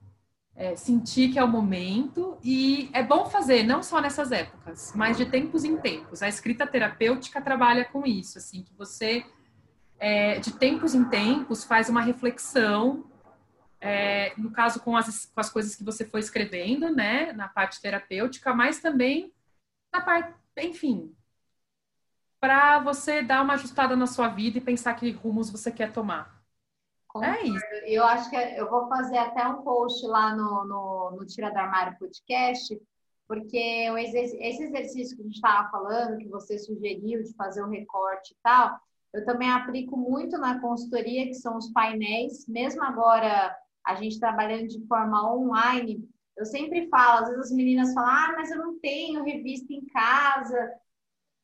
é, 0.55 0.75
sentir 0.75 1.31
que 1.31 1.39
é 1.39 1.43
o 1.43 1.47
momento, 1.47 2.37
e 2.43 2.89
é 2.93 3.01
bom 3.03 3.25
fazer, 3.25 3.63
não 3.63 3.81
só 3.81 3.99
nessas 3.99 4.31
épocas, 4.31 4.93
mas 4.95 5.17
de 5.17 5.25
tempos 5.25 5.63
em 5.63 5.77
tempos. 5.77 6.21
A 6.21 6.29
escrita 6.29 6.67
terapêutica 6.67 7.41
trabalha 7.41 7.83
com 7.83 8.05
isso, 8.05 8.37
assim, 8.37 8.63
que 8.63 8.73
você, 8.77 9.25
é, 9.99 10.39
de 10.39 10.53
tempos 10.53 10.93
em 10.93 11.03
tempos, 11.05 11.63
faz 11.63 11.89
uma 11.89 12.01
reflexão, 12.01 13.05
é, 13.81 14.33
no 14.37 14.51
caso, 14.51 14.79
com 14.79 14.95
as, 14.95 15.25
com 15.25 15.39
as 15.39 15.49
coisas 15.49 15.75
que 15.75 15.83
você 15.83 16.05
foi 16.05 16.19
escrevendo, 16.19 16.93
né, 16.93 17.33
na 17.33 17.47
parte 17.47 17.81
terapêutica, 17.81 18.53
mas 18.53 18.79
também 18.79 19.33
na 19.91 20.01
parte, 20.01 20.33
enfim, 20.57 21.13
para 22.39 22.79
você 22.79 23.23
dar 23.23 23.43
uma 23.43 23.55
ajustada 23.55 23.95
na 23.95 24.05
sua 24.05 24.27
vida 24.27 24.59
e 24.59 24.61
pensar 24.61 24.93
que 24.93 25.11
rumos 25.11 25.49
você 25.49 25.71
quer 25.71 25.91
tomar. 25.91 26.39
É 27.21 27.43
isso. 27.43 27.65
Eu 27.85 28.05
acho 28.05 28.29
que 28.29 28.35
eu 28.35 28.69
vou 28.69 28.87
fazer 28.87 29.17
até 29.17 29.45
um 29.45 29.63
post 29.63 30.05
lá 30.05 30.33
no, 30.33 30.63
no, 30.63 31.11
no 31.17 31.25
Tira 31.25 31.51
do 31.51 31.57
Armário 31.57 31.97
Podcast, 31.99 32.79
porque 33.27 33.57
esse 33.57 34.63
exercício 34.63 35.15
que 35.15 35.23
a 35.23 35.25
gente 35.25 35.35
estava 35.35 35.69
falando, 35.69 36.19
que 36.19 36.27
você 36.29 36.57
sugeriu 36.57 37.21
de 37.23 37.33
fazer 37.33 37.63
um 37.63 37.69
recorte 37.69 38.33
e 38.33 38.37
tal, 38.41 38.79
eu 39.13 39.25
também 39.25 39.51
aplico 39.51 39.97
muito 39.97 40.37
na 40.37 40.61
consultoria, 40.61 41.25
que 41.25 41.33
são 41.33 41.57
os 41.57 41.69
painéis, 41.71 42.47
mesmo 42.47 42.81
agora 42.83 43.55
a 43.85 43.95
gente 43.95 44.19
trabalhando 44.19 44.67
de 44.67 44.85
forma 44.87 45.33
online, 45.33 46.07
eu 46.37 46.45
sempre 46.45 46.87
falo, 46.87 47.23
às 47.23 47.29
vezes 47.29 47.45
as 47.45 47.51
meninas 47.51 47.93
falam, 47.93 48.09
ah, 48.09 48.33
mas 48.35 48.51
eu 48.51 48.57
não 48.57 48.79
tenho 48.79 49.23
revista 49.23 49.73
em 49.73 49.85
casa, 49.85 50.71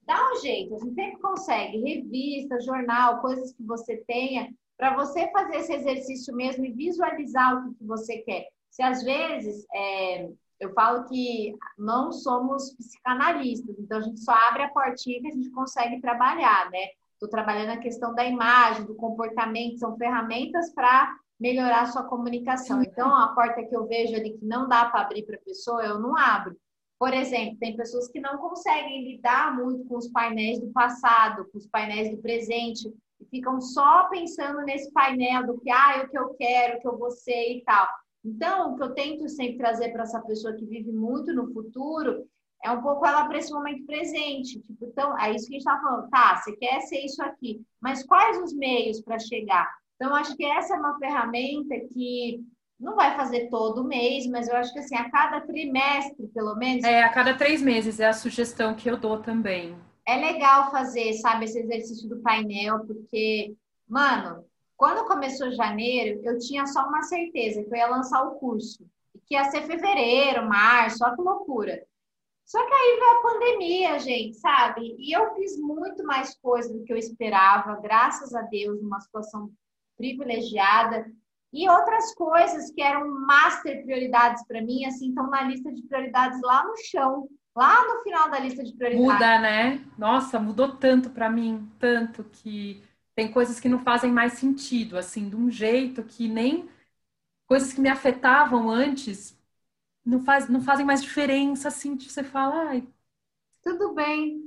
dá 0.03 0.31
um 0.31 0.41
jeito, 0.41 0.75
a 0.75 0.79
gente 0.79 0.95
sempre 0.95 1.21
consegue, 1.21 1.77
revista, 1.79 2.59
jornal, 2.61 3.19
coisas 3.19 3.53
que 3.53 3.63
você 3.63 3.97
tenha, 4.07 4.51
para 4.77 4.95
você 4.95 5.29
fazer 5.31 5.57
esse 5.57 5.73
exercício 5.73 6.35
mesmo 6.35 6.65
e 6.65 6.71
visualizar 6.71 7.57
o 7.57 7.73
que, 7.73 7.83
você 7.83 8.19
quer. 8.19 8.47
Se 8.69 8.83
às 8.83 9.03
vezes 9.03 9.65
é, 9.73 10.29
eu 10.59 10.71
falo 10.73 11.05
que 11.05 11.55
não 11.77 12.11
somos 12.11 12.73
psicanalistas, 12.75 13.77
então 13.79 13.97
a 13.97 14.01
gente 14.01 14.19
só 14.19 14.33
abre 14.49 14.63
a 14.63 14.69
portinha 14.69 15.19
que 15.21 15.27
a 15.27 15.31
gente 15.31 15.49
consegue 15.49 15.99
trabalhar, 15.99 16.69
né? 16.69 16.89
Estou 17.13 17.27
trabalhando 17.27 17.71
a 17.71 17.81
questão 17.81 18.13
da 18.13 18.23
imagem, 18.23 18.85
do 18.85 18.95
comportamento, 18.95 19.79
são 19.79 19.97
ferramentas 19.97 20.71
para 20.73 21.11
melhorar 21.39 21.83
a 21.83 21.87
sua 21.87 22.03
comunicação. 22.03 22.81
Então, 22.81 23.13
a 23.13 23.29
porta 23.29 23.63
que 23.63 23.75
eu 23.75 23.87
vejo 23.87 24.15
ali 24.15 24.37
que 24.37 24.45
não 24.45 24.67
dá 24.67 24.85
para 24.85 25.01
abrir 25.01 25.23
para 25.23 25.35
a 25.35 25.41
pessoa, 25.41 25.83
eu 25.83 25.99
não 25.99 26.17
abro. 26.17 26.55
Por 26.99 27.13
exemplo, 27.13 27.57
tem 27.59 27.77
pessoas 27.77 28.07
que 28.07 28.19
não 28.19 28.37
conseguem 28.37 29.03
lidar 29.03 29.55
muito 29.55 29.85
com 29.85 29.97
os 29.97 30.07
painéis 30.07 30.59
do 30.59 30.71
passado, 30.71 31.47
com 31.51 31.57
os 31.57 31.67
painéis 31.67 32.09
do 32.09 32.17
presente, 32.17 32.91
e 33.19 33.25
ficam 33.25 33.61
só 33.61 34.09
pensando 34.09 34.61
nesse 34.63 34.91
painel 34.91 35.45
do 35.45 35.59
que, 35.59 35.69
ah, 35.69 36.03
o 36.03 36.09
que 36.09 36.17
eu 36.17 36.33
quero, 36.33 36.77
o 36.77 36.81
que 36.81 36.87
eu 36.87 36.97
vou 36.97 37.11
ser 37.11 37.57
e 37.57 37.63
tal. 37.63 37.87
Então, 38.25 38.73
o 38.73 38.75
que 38.75 38.83
eu 38.83 38.93
tento 38.93 39.29
sempre 39.29 39.57
trazer 39.57 39.91
para 39.91 40.03
essa 40.03 40.19
pessoa 40.21 40.55
que 40.55 40.65
vive 40.65 40.91
muito 40.91 41.33
no 41.33 41.53
futuro 41.53 42.27
é 42.63 42.71
um 42.71 42.81
pouco 42.81 43.05
ela 43.05 43.25
para 43.25 43.37
esse 43.37 43.53
momento 43.53 43.85
presente. 43.85 44.59
Tipo, 44.59 44.85
então, 44.85 45.17
é 45.19 45.31
isso 45.31 45.47
que 45.47 45.55
a 45.55 45.59
gente 45.59 45.67
está 45.67 45.79
falando. 45.79 46.09
Tá, 46.09 46.37
você 46.37 46.55
quer 46.55 46.81
ser 46.81 47.05
isso 47.05 47.21
aqui, 47.23 47.61
mas 47.79 48.03
quais 48.03 48.37
os 48.41 48.53
meios 48.53 49.01
para 49.01 49.19
chegar? 49.19 49.71
Então, 49.97 50.15
acho 50.15 50.35
que 50.37 50.45
essa 50.45 50.75
é 50.75 50.79
uma 50.79 50.97
ferramenta 50.99 51.75
que 51.91 52.39
não 52.79 52.95
vai 52.95 53.15
fazer 53.15 53.49
todo 53.49 53.83
mês, 53.83 54.27
mas 54.27 54.47
eu 54.47 54.55
acho 54.55 54.71
que 54.71 54.79
assim, 54.79 54.95
a 54.95 55.09
cada 55.09 55.41
trimestre, 55.41 56.27
pelo 56.27 56.55
menos. 56.55 56.83
É, 56.83 57.01
a 57.01 57.09
cada 57.09 57.35
três 57.35 57.61
meses 57.61 57.99
é 57.99 58.05
a 58.05 58.13
sugestão 58.13 58.75
que 58.75 58.89
eu 58.89 58.97
dou 58.97 59.19
também. 59.19 59.75
É 60.05 60.15
legal 60.15 60.69
fazer, 60.69 61.13
sabe, 61.13 61.45
esse 61.45 61.59
exercício 61.59 62.07
do 62.07 62.21
painel, 62.21 62.85
porque, 62.85 63.55
mano, 63.87 64.45
quando 64.77 65.07
começou 65.07 65.51
janeiro, 65.51 66.21
eu 66.23 66.37
tinha 66.37 66.67
só 66.67 66.87
uma 66.87 67.01
certeza 67.01 67.63
que 67.63 67.69
eu 67.69 67.77
ia 67.77 67.87
lançar 67.87 68.23
o 68.23 68.35
curso. 68.35 68.85
Que 69.25 69.33
ia 69.33 69.43
ser 69.45 69.63
fevereiro, 69.63 70.47
março, 70.47 71.03
olha 71.03 71.15
que 71.15 71.21
loucura. 71.21 71.83
Só 72.45 72.65
que 72.65 72.73
aí 72.73 72.97
veio 72.97 73.11
a 73.11 73.21
pandemia, 73.21 73.99
gente, 73.99 74.37
sabe? 74.37 74.95
E 74.97 75.11
eu 75.11 75.33
fiz 75.35 75.59
muito 75.59 76.05
mais 76.05 76.37
coisa 76.37 76.71
do 76.71 76.83
que 76.85 76.93
eu 76.93 76.97
esperava, 76.97 77.75
graças 77.81 78.33
a 78.33 78.43
Deus, 78.43 78.81
numa 78.81 79.01
situação 79.01 79.51
privilegiada. 79.97 81.05
E 81.51 81.69
outras 81.69 82.13
coisas 82.13 82.71
que 82.71 82.81
eram 82.81 83.07
master 83.25 83.83
prioridades 83.83 84.45
para 84.45 84.61
mim, 84.61 84.85
assim, 84.85 85.09
estão 85.09 85.29
na 85.29 85.43
lista 85.43 85.71
de 85.73 85.81
prioridades 85.83 86.39
lá 86.41 86.63
no 86.63 86.75
chão, 86.77 87.27
lá 87.55 87.85
no 87.87 88.03
final 88.03 88.29
da 88.29 88.39
lista 88.39 88.63
de 88.63 88.73
prioridades. 88.75 89.13
Muda, 89.13 89.39
né? 89.39 89.85
Nossa, 89.97 90.39
mudou 90.39 90.75
tanto 90.75 91.09
para 91.09 91.29
mim, 91.29 91.69
tanto 91.79 92.23
que 92.25 92.83
tem 93.15 93.31
coisas 93.31 93.59
que 93.59 93.69
não 93.69 93.79
fazem 93.79 94.11
mais 94.11 94.33
sentido, 94.33 94.97
assim, 94.97 95.29
de 95.29 95.35
um 95.35 95.49
jeito 95.49 96.03
que 96.03 96.27
nem 96.27 96.69
coisas 97.47 97.73
que 97.73 97.81
me 97.81 97.89
afetavam 97.89 98.69
antes 98.69 99.37
não, 100.05 100.23
faz, 100.23 100.49
não 100.49 100.61
fazem 100.61 100.85
mais 100.85 101.01
diferença, 101.01 101.69
assim, 101.69 101.95
de 101.95 102.09
você 102.09 102.23
falar, 102.23 102.67
ai, 102.69 102.87
tudo 103.61 103.93
bem. 103.93 104.41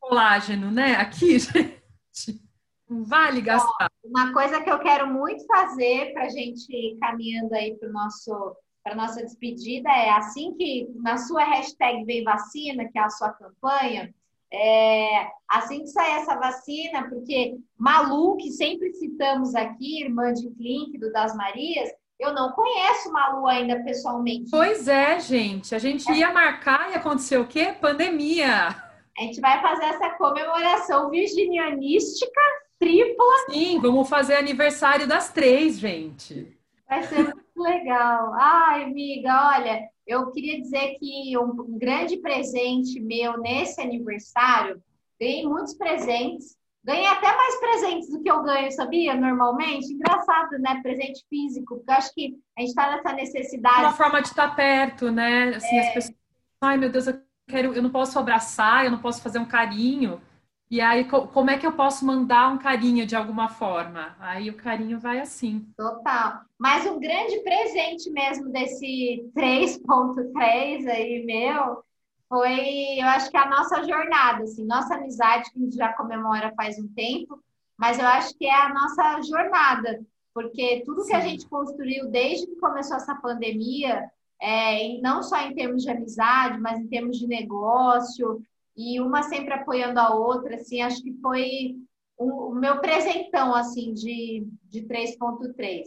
Colágeno, 0.00 0.70
né? 0.70 0.94
Aqui, 0.96 1.38
gente. 1.40 2.49
Vale 2.90 3.40
gastar. 3.40 3.88
uma 4.04 4.32
coisa 4.32 4.60
que 4.60 4.70
eu 4.70 4.80
quero 4.80 5.06
muito 5.06 5.46
fazer 5.46 6.12
para 6.12 6.24
a 6.24 6.28
gente 6.28 6.66
ir 6.74 6.98
caminhando 6.98 7.54
aí 7.54 7.76
para 7.76 7.88
nosso 7.88 8.56
para 8.82 8.96
nossa 8.96 9.22
despedida 9.22 9.90
é 9.90 10.10
assim 10.10 10.54
que 10.54 10.88
na 10.96 11.18
sua 11.18 11.44
hashtag 11.44 12.02
vem 12.04 12.24
vacina, 12.24 12.88
que 12.90 12.98
é 12.98 13.02
a 13.02 13.10
sua 13.10 13.30
campanha, 13.30 14.12
é, 14.52 15.28
assim 15.48 15.80
que 15.80 15.88
sair 15.88 16.12
essa 16.12 16.34
vacina, 16.36 17.08
porque 17.08 17.56
Malu, 17.78 18.36
que 18.38 18.50
sempre 18.50 18.92
citamos 18.94 19.54
aqui, 19.54 20.02
irmã 20.02 20.32
de 20.32 20.50
Clink, 20.50 20.98
do 20.98 21.12
Das 21.12 21.36
Marias, 21.36 21.90
eu 22.18 22.34
não 22.34 22.52
conheço 22.52 23.12
Malu 23.12 23.46
ainda 23.46 23.82
pessoalmente. 23.84 24.50
Pois 24.50 24.88
é, 24.88 25.20
gente. 25.20 25.74
A 25.74 25.78
gente 25.78 26.10
ia 26.12 26.32
marcar 26.32 26.90
e 26.90 26.94
aconteceu 26.94 27.42
o 27.42 27.46
quê? 27.46 27.74
Pandemia. 27.80 28.68
A 29.16 29.22
gente 29.22 29.40
vai 29.40 29.60
fazer 29.60 29.84
essa 29.84 30.10
comemoração 30.10 31.10
virginianística 31.10 32.40
tripla. 32.80 33.24
Sim, 33.50 33.78
vamos 33.78 34.08
fazer 34.08 34.34
aniversário 34.34 35.06
das 35.06 35.30
três, 35.30 35.78
gente. 35.78 36.58
Vai 36.88 37.02
ser 37.04 37.22
muito 37.22 37.42
legal. 37.56 38.32
Ai, 38.34 38.84
amiga, 38.84 39.52
olha, 39.54 39.88
eu 40.06 40.30
queria 40.32 40.60
dizer 40.60 40.96
que 40.98 41.36
um 41.38 41.78
grande 41.78 42.16
presente 42.16 42.98
meu 42.98 43.38
nesse 43.38 43.80
aniversário 43.80 44.82
ganhei 45.20 45.46
muitos 45.46 45.74
presentes. 45.74 46.58
Ganhei 46.82 47.06
até 47.06 47.36
mais 47.36 47.60
presentes 47.60 48.10
do 48.10 48.22
que 48.22 48.30
eu 48.30 48.42
ganho, 48.42 48.72
sabia? 48.72 49.14
Normalmente. 49.14 49.92
Engraçado, 49.92 50.58
né? 50.58 50.80
Presente 50.82 51.22
físico, 51.28 51.76
porque 51.76 51.90
eu 51.90 51.94
acho 51.94 52.14
que 52.14 52.38
a 52.56 52.62
gente 52.62 52.70
está 52.70 52.90
nessa 52.90 53.12
necessidade. 53.12 53.80
Uma 53.80 53.92
forma 53.92 54.22
de 54.22 54.28
estar 54.28 54.56
perto, 54.56 55.10
né? 55.10 55.50
Assim, 55.50 55.76
é... 55.76 55.80
as 55.80 55.94
pessoas. 55.94 56.16
Ai, 56.62 56.78
meu 56.78 56.90
Deus, 56.90 57.06
eu 57.06 57.20
quero, 57.46 57.74
eu 57.74 57.82
não 57.82 57.90
posso 57.90 58.18
abraçar, 58.18 58.86
eu 58.86 58.90
não 58.90 58.98
posso 58.98 59.20
fazer 59.20 59.38
um 59.38 59.44
carinho. 59.44 60.22
E 60.70 60.80
aí, 60.80 61.04
como 61.04 61.50
é 61.50 61.58
que 61.58 61.66
eu 61.66 61.72
posso 61.72 62.06
mandar 62.06 62.52
um 62.52 62.56
carinho 62.56 63.04
de 63.04 63.16
alguma 63.16 63.48
forma? 63.48 64.14
Aí 64.20 64.48
o 64.50 64.56
carinho 64.56 65.00
vai 65.00 65.18
assim. 65.18 65.66
Total. 65.76 66.42
Mas 66.56 66.86
um 66.86 67.00
grande 67.00 67.40
presente 67.40 68.08
mesmo 68.08 68.50
desse 68.50 69.28
3.3 69.34 70.86
aí, 70.86 71.24
meu, 71.26 71.82
foi, 72.28 73.00
eu 73.00 73.08
acho 73.08 73.28
que 73.32 73.36
a 73.36 73.50
nossa 73.50 73.82
jornada, 73.82 74.44
assim, 74.44 74.64
nossa 74.64 74.94
amizade, 74.94 75.50
que 75.50 75.58
a 75.58 75.62
gente 75.62 75.74
já 75.74 75.92
comemora 75.92 76.54
faz 76.54 76.78
um 76.78 76.86
tempo, 76.94 77.42
mas 77.76 77.98
eu 77.98 78.06
acho 78.06 78.38
que 78.38 78.46
é 78.46 78.54
a 78.54 78.72
nossa 78.72 79.20
jornada, 79.22 80.00
porque 80.32 80.84
tudo 80.86 81.02
Sim. 81.02 81.08
que 81.08 81.16
a 81.16 81.20
gente 81.20 81.48
construiu 81.48 82.08
desde 82.08 82.46
que 82.46 82.54
começou 82.60 82.96
essa 82.96 83.16
pandemia, 83.16 84.08
é, 84.40 85.00
não 85.02 85.20
só 85.20 85.40
em 85.40 85.52
termos 85.52 85.82
de 85.82 85.90
amizade, 85.90 86.60
mas 86.60 86.78
em 86.78 86.86
termos 86.86 87.18
de 87.18 87.26
negócio, 87.26 88.40
e 88.80 88.98
uma 88.98 89.22
sempre 89.22 89.52
apoiando 89.52 90.00
a 90.00 90.14
outra, 90.14 90.54
assim, 90.54 90.80
acho 90.80 91.02
que 91.02 91.12
foi 91.20 91.76
o, 92.16 92.50
o 92.50 92.54
meu 92.54 92.80
presentão, 92.80 93.54
assim, 93.54 93.92
de, 93.92 94.48
de 94.64 94.86
3.3. 94.86 95.84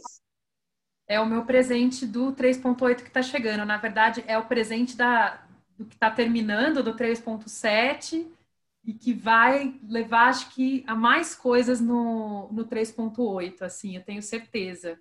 É 1.08 1.20
o 1.20 1.26
meu 1.26 1.44
presente 1.44 2.06
do 2.06 2.32
3.8 2.32 3.02
que 3.02 3.08
está 3.08 3.20
chegando. 3.20 3.64
Na 3.64 3.78
verdade, 3.78 4.22
é 4.28 4.38
o 4.38 4.46
presente 4.46 4.96
da, 4.96 5.44
do 5.76 5.84
que 5.84 5.94
está 5.94 6.08
terminando, 6.08 6.84
do 6.84 6.94
3.7, 6.94 8.30
e 8.84 8.94
que 8.94 9.12
vai 9.12 9.74
levar, 9.88 10.28
acho 10.28 10.54
que, 10.54 10.84
a 10.86 10.94
mais 10.94 11.34
coisas 11.34 11.80
no, 11.80 12.48
no 12.52 12.64
3.8, 12.64 13.62
assim, 13.62 13.96
eu 13.96 14.04
tenho 14.04 14.22
certeza. 14.22 15.00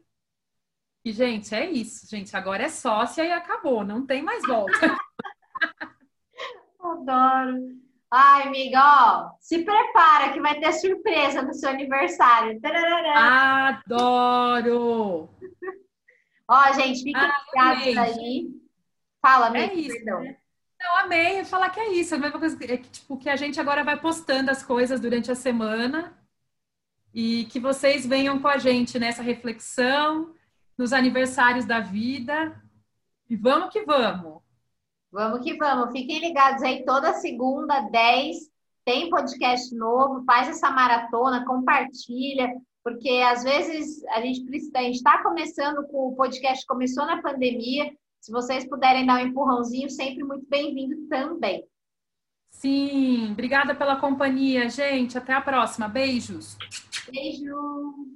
E, 1.06 1.12
gente, 1.12 1.54
é 1.54 1.70
isso, 1.70 2.10
gente. 2.10 2.36
Agora 2.36 2.64
é 2.64 2.70
sócia 2.70 3.24
e 3.24 3.32
acabou, 3.32 3.86
não 3.86 4.04
tem 4.04 4.24
mais 4.24 4.42
volta. 4.48 4.72
Adoro. 6.80 7.83
Ai, 8.16 8.44
amiga, 8.44 8.80
ó, 8.80 9.32
se 9.40 9.66
prepara 9.66 10.34
que 10.34 10.40
vai 10.40 10.60
ter 10.60 10.72
surpresa 10.74 11.42
no 11.42 11.52
seu 11.52 11.68
aniversário. 11.68 12.60
Adoro! 13.16 15.28
ó, 16.48 16.74
gente, 16.74 17.02
fiquem 17.02 17.16
ah, 17.16 17.74
ligados 17.74 17.98
aí. 17.98 18.52
Fala, 19.20 19.48
amiga, 19.48 19.66
é 19.66 19.74
isso, 19.74 19.96
perdão. 19.96 20.22
Né? 20.22 20.38
Eu 20.80 20.96
amei 20.98 21.44
falar 21.44 21.72
que 21.72 21.80
é 21.80 21.92
isso, 21.94 22.14
a 22.14 22.20
mesma 22.20 22.38
coisa 22.38 22.56
é 22.66 22.78
que, 22.78 22.88
tipo, 22.88 23.18
que 23.18 23.32
a 23.32 23.36
gente 23.36 23.60
agora 23.60 23.84
vai 23.84 24.00
postando 24.00 24.52
as 24.52 24.64
coisas 24.64 25.00
durante 25.00 25.32
a 25.32 25.36
semana 25.36 26.16
e 27.12 27.46
que 27.46 27.60
vocês 27.60 28.06
venham 28.06 28.40
com 28.40 28.48
a 28.48 28.60
gente 28.60 29.00
nessa 29.00 29.24
reflexão, 29.24 30.36
nos 30.78 30.94
aniversários 30.94 31.66
da 31.66 31.80
vida. 31.80 32.62
E 33.28 33.36
vamos 33.36 33.74
que 33.74 33.82
vamos! 33.82 34.43
Vamos 35.14 35.42
que 35.42 35.56
vamos. 35.58 35.92
Fiquem 35.92 36.20
ligados 36.20 36.64
aí 36.64 36.84
toda 36.84 37.14
segunda, 37.14 37.82
10, 37.82 38.36
tem 38.84 39.12
podcast 39.12 39.74
novo, 39.76 40.26
faz 40.26 40.50
essa 40.50 40.72
maratona, 40.72 41.46
compartilha, 41.46 42.52
porque 42.84 43.22
às 43.24 43.44
vezes 43.44 44.04
a 44.06 44.20
gente 44.22 44.44
precisa, 44.44 44.72
a 44.80 44.82
gente 44.82 44.96
está 44.96 45.22
começando 45.22 45.86
com 45.88 46.08
o 46.08 46.16
podcast, 46.16 46.66
começou 46.66 47.06
na 47.06 47.22
pandemia. 47.22 47.94
Se 48.20 48.32
vocês 48.32 48.68
puderem 48.68 49.06
dar 49.06 49.22
um 49.22 49.28
empurrãozinho, 49.28 49.88
sempre 49.88 50.24
muito 50.24 50.48
bem-vindo 50.50 51.08
também. 51.08 51.64
Sim, 52.50 53.34
obrigada 53.34 53.76
pela 53.76 53.98
companhia, 53.98 54.68
gente. 54.68 55.16
Até 55.16 55.34
a 55.34 55.42
próxima. 55.42 55.88
Beijos. 55.88 56.58
Beijo. 57.12 58.14